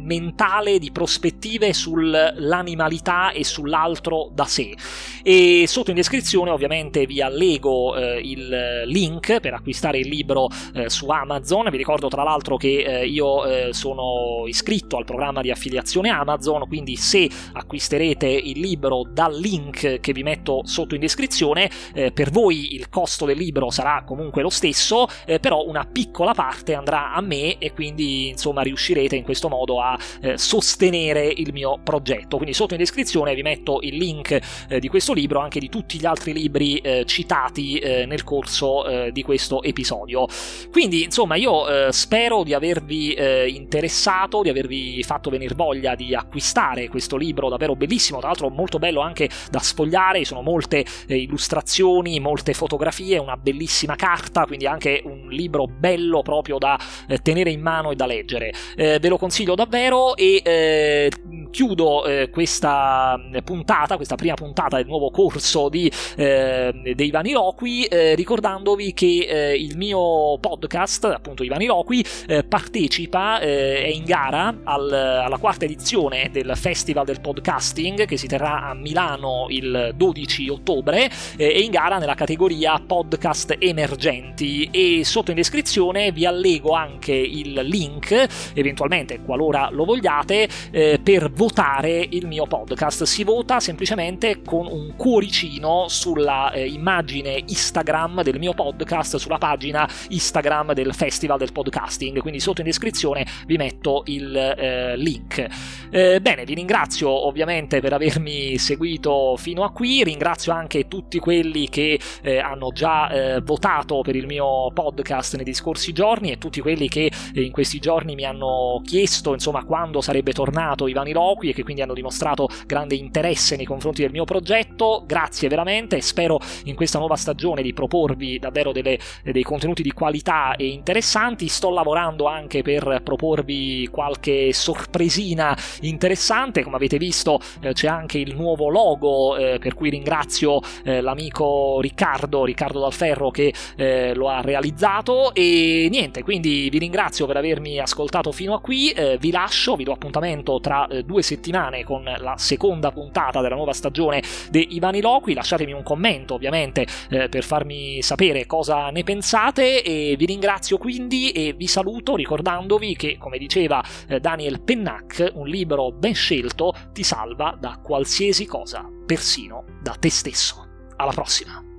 mentale 0.07 0.79
di 0.79 0.91
prospettive 0.93 1.73
sull'animalità 1.73 3.33
e 3.33 3.45
sull'altro 3.45 4.31
da 4.33 4.45
sé. 4.45 4.75
E 5.23 5.65
sotto 5.67 5.91
in 5.91 5.97
descrizione 5.97 6.51
ovviamente 6.51 7.05
vi 7.07 7.21
allego 7.21 7.97
eh, 7.97 8.21
il 8.23 8.85
link 8.87 9.41
per 9.41 9.55
acquistare 9.55 9.99
il 9.99 10.09
libro 10.09 10.49
eh, 10.75 10.89
su 10.89 11.09
Amazon. 11.09 11.69
Vi 11.71 11.77
ricordo 11.77 12.09
tra 12.09 12.23
l'altro 12.23 12.57
che 12.57 12.85
eh, 12.85 13.07
io 13.07 13.45
eh, 13.45 13.73
sono 13.73 14.45
iscritto 14.47 14.97
al 14.97 15.05
programma 15.05 15.41
di 15.41 15.51
affiliazione 15.51 16.11
Amazon, 16.11 16.67
quindi 16.69 16.97
se 16.97 17.29
acquisterete 17.53 18.27
il 18.29 18.61
libro 18.61 19.05
dal 19.11 19.37
link 19.37 20.01
che 20.01 20.13
vi 20.13 20.23
metto 20.23 20.63
sotto 20.65 20.95
in 20.95 21.01
descrizione, 21.01 21.71
eh, 21.95 22.13
per 22.13 22.31
voi 22.31 22.75
il 22.75 22.89
costo 22.89 23.25
del 23.27 23.37
libro 23.37 23.71
sarà 23.71 24.05
comunque 24.07 24.43
lo 24.43 24.51
stesso, 24.51 25.07
eh, 25.25 25.41
però 25.41 25.65
una 25.67 25.85
piccola 25.85 26.33
parte 26.33 26.75
andrà 26.75 27.13
a 27.13 27.21
me 27.21 27.59
e 27.59 27.73
quindi 27.73 28.29
insomma 28.29 28.63
riuscirete 28.63 29.17
in 29.17 29.25
questo 29.25 29.49
modo 29.49 29.81
a 29.81 29.96
eh, 30.21 30.39
sostenere 30.39 31.27
il 31.27 31.53
mio 31.53 31.79
progetto. 31.83 32.37
Quindi 32.37 32.55
sotto 32.55 32.75
in 32.75 32.81
descrizione 32.81 33.35
vi 33.35 33.43
metto 33.43 33.79
il 33.83 33.97
link 33.97 34.39
eh, 34.69 34.81
di 34.81 34.89
questo 34.89 35.13
libro, 35.13 35.41
anche 35.41 35.61
di 35.61 35.69
tutti 35.69 35.99
gli 35.99 36.07
altri 36.07 36.33
libri 36.33 36.79
eh, 36.79 37.05
citati 37.07 37.79
eh, 37.79 38.07
nel 38.07 38.25
corso 38.25 38.87
eh, 38.87 39.13
di 39.13 39.23
questo 39.23 39.63
episodio. 39.63 40.27
Quindi 40.71 41.05
insomma 41.05 41.37
io 41.37 41.69
eh, 41.69 41.93
spero 41.93 42.43
di 42.43 42.55
avervi 42.55 43.15
interessato, 43.17 44.43
di 44.43 44.49
avervi 44.49 45.03
fatto 45.03 45.31
venire 45.31 45.55
voglia 45.55 45.95
di 45.95 46.15
acquistare 46.15 46.89
questo 46.89 47.17
libro 47.17 47.49
davvero 47.49 47.75
bellissimo, 47.77 48.19
tra 48.19 48.29
l'altro 48.29 48.49
molto 48.49 48.79
bello 48.79 49.01
anche 49.01 49.29
da 49.51 49.59
sfogliare, 49.59 50.25
sono 50.25 50.43
molte 50.43 50.85
illustrazioni, 51.07 52.21
molte 52.21 52.53
fotografie, 52.53 53.19
una 53.19 53.37
bellissima 53.37 53.97
carta, 53.97 54.45
quindi 54.45 54.67
anche 54.67 55.03
un 55.05 55.29
libro 55.29 55.67
bello 55.67 56.23
proprio 56.23 56.59
da 56.59 56.79
tenere 57.23 57.51
in 57.51 57.61
mano 57.61 57.91
e 57.91 57.97
da 57.97 58.07
leggere. 58.07 58.53
ve 58.77 59.09
lo 59.09 59.19
consiglio 59.19 59.55
davvero 59.55 59.76
davvero 59.77 60.17
e 60.17 60.41
eh, 60.43 61.11
chiudo 61.51 62.05
eh, 62.05 62.31
questa 62.31 63.19
puntata, 63.45 63.97
questa 63.97 64.17
prima 64.17 64.35
puntata 64.35 64.77
del 64.77 64.87
nuovo 64.87 65.11
corso 65.11 65.69
di, 65.69 65.91
eh, 66.17 66.93
dei 66.95 67.11
Vaniloqui 67.11 67.85
eh, 67.85 68.15
ricordandovi 68.15 68.93
che 68.93 69.27
eh, 69.29 69.55
il 69.55 69.77
mio 69.77 70.39
podcast, 70.39 71.05
appunto 71.05 71.43
i 71.43 71.49
Vaniloqui, 71.49 72.05
eh, 72.27 72.45
partecipa, 72.45 73.39
è 73.39 73.87
in 73.87 74.05
gara 74.05 74.55
al, 74.65 74.93
alla 74.93 75.39
quarta 75.39 75.65
edizione 75.65 76.31
del 76.33 76.53
Festival 76.55 77.05
del 77.05 77.21
Podcasting 77.21 78.07
che 78.07 78.17
si 78.17 78.27
terrà 78.27 78.63
a 78.63 78.75
Milano 78.75 79.47
il 79.49 79.93
12 79.95 80.49
ottobre, 80.49 81.11
è 81.37 81.45
in 81.45 81.71
gara 81.71 81.99
nella 81.99 82.15
categoria 82.15 82.81
podcast 82.85 83.57
emergenti. 83.59 84.69
E 84.71 85.05
sotto 85.05 85.31
in 85.31 85.37
descrizione 85.37 86.13
vi 86.13 86.27
allego 86.27 86.73
anche 86.73 87.15
il 87.15 87.53
link, 87.63 88.27
eventualmente 88.55 89.21
qualora 89.21 89.66
lo 89.71 89.85
vogliate, 89.85 90.49
eh, 90.71 91.01
per 91.03 91.31
votare 91.31 92.07
il 92.11 92.27
mio 92.27 92.47
podcast. 92.47 93.05
Si 93.05 93.25
vota 93.25 93.61
semplicemente 93.61 94.43
con 94.43 94.67
un 94.67 94.95
cuoricino 94.97 95.87
sulla 95.89 96.51
eh, 96.53 96.67
immagine 96.67 97.43
Instagram 97.47 98.23
del 98.23 98.39
mio 98.39 98.55
podcast, 98.55 99.17
sulla 99.17 99.39
pagina 99.39 99.89
Instagram 100.09 100.73
del 100.73 100.95
Festival 100.95 101.39
del 101.39 101.53
Podcasting. 101.53 102.21
Quindi 102.21 102.41
sotto 102.41 102.61
in 102.61 102.67
descrizione 102.67 103.27
vi 103.47 103.57
metto 103.57 104.03
il 104.07 104.35
eh, 104.37 104.97
link. 104.97 105.47
Eh, 105.91 106.21
bene, 106.21 106.45
vi 106.45 106.55
ringrazio 106.55 107.09
ovviamente 107.09 107.81
per 107.81 107.93
avermi 107.93 108.59
seguito 108.59 109.37
fino 109.37 109.65
a 109.65 109.71
qui. 109.71 110.03
Ringrazio 110.05 110.53
anche 110.53 110.89
tutti 110.89 111.19
quelli 111.19 111.69
che 111.69 111.99
eh, 112.23 112.39
hanno 112.39 112.71
già 112.73 113.09
eh, 113.09 113.41
votato 113.41 114.01
per 114.03 114.17
il 114.17 114.27
mio 114.27 114.71
podcast 114.73 115.37
nei 115.37 115.55
scorsi 115.55 115.93
giorni 115.93 116.33
e 116.33 116.39
tutti 116.39 116.61
quelli 116.61 116.89
che 116.89 117.11
in 117.35 117.51
questi 117.51 117.79
giorni 117.79 118.15
mi 118.15 118.25
hanno 118.25 118.81
chiesto 118.85 119.33
insomma 119.33 119.56
quando 119.65 120.01
sarebbe 120.01 120.33
tornato 120.33 120.87
Ivani 120.87 121.13
Loqui 121.13 121.51
e 121.51 121.53
che 121.53 121.63
quindi 121.63 121.83
hanno 121.83 121.95
dimostrato 121.95 122.49
grande 122.67 122.95
interesse 122.95 123.57
nei 123.57 123.65
confronti 123.65 124.03
del 124.03 124.11
mio 124.11 124.25
progetto. 124.25 125.03
Grazie 125.07 125.49
veramente, 125.49 126.01
spero 126.01 126.39
in 126.65 126.75
questa 126.75 126.99
nuova 126.99 127.17
stagione 127.17 127.63
di 127.63 127.73
proporvi 127.73 128.39
davvero 128.39 128.73
delle, 128.73 128.99
dei 129.23 129.43
contenuti 129.43 129.83
di 129.83 129.93
qualità 129.93 130.57
e 130.57 130.67
interessanti. 130.67 131.49
Sto 131.49 131.71
lavorando 131.71 132.27
anche 132.27 132.63
per 132.63 133.01
proporvi 133.03 133.89
qualche 133.91 134.53
sorpresina 134.53 135.57
interessante, 135.81 136.63
come 136.63 136.77
avete 136.77 136.99
visto 136.99 137.41
eh, 137.61 137.73
c'è 137.73 137.89
anche 137.89 138.19
il 138.19 138.35
nuovo 138.35 138.69
logo 138.69 139.37
eh, 139.37 139.59
per 139.59 139.75
cui 139.75 139.91
ringrazio 139.91 140.61
eh, 140.85 141.01
l'amico 141.01 141.81
Riccardo, 141.81 142.45
Riccardo 142.45 142.81
Dalferro 142.81 143.31
che 143.31 143.53
eh, 143.77 144.15
lo 144.15 144.29
ha 144.29 144.41
realizzato 144.41 145.35
e 145.35 145.89
niente, 145.91 146.23
quindi 146.23 146.69
vi 146.71 146.79
ringrazio 146.79 147.27
per 147.27 147.37
avermi 147.37 147.79
ascoltato 147.79 148.33
fino 148.33 148.55
a 148.55 148.61
qui, 148.61 148.91
eh, 148.91 149.17
vi 149.19 149.31
lascio 149.31 149.46
lascio, 149.47 149.77
vi 149.77 149.85
do 149.85 149.93
appuntamento 149.93 150.59
tra 150.59 150.89
eh, 150.89 151.05
due 151.05 151.23
settimane 151.23 151.85
con 151.85 152.03
la 152.03 152.35
seconda 152.37 152.91
puntata 152.91 153.41
della 153.41 153.55
nuova 153.55 153.73
stagione 153.73 154.21
dei 154.51 154.75
Ivani 154.75 155.01
Loqui, 155.01 155.35
lasciatemi 155.35 155.73
un 155.73 155.85
commento 155.85 156.35
ovviamente 156.35 156.85
eh, 157.11 157.29
per 157.29 157.45
farmi 157.45 158.03
sapere 158.03 158.45
cosa 158.47 158.91
ne 158.91 159.05
pensate 159.05 159.83
e 159.83 160.17
vi 160.19 160.27
ringrazio 160.27 160.79
quindi 160.79 161.31
e 161.31 161.53
vi 161.53 161.69
saluto 161.69 162.17
ricordandovi 162.17 162.97
che 162.97 163.17
come 163.19 163.39
diceva 163.39 163.83
eh, 164.09 164.19
Daniel 164.19 164.61
Pennac 164.63 165.31
un 165.35 165.47
libro 165.47 165.93
ben 165.93 166.15
scelto 166.15 166.75
ti 166.93 167.05
salva 167.05 167.57
da 167.59 167.79
qualsiasi 167.83 168.47
cosa, 168.47 168.85
persino 169.07 169.65
da 169.81 169.95
te 169.99 170.11
stesso. 170.11 170.67
Alla 170.97 171.13
prossima! 171.13 171.76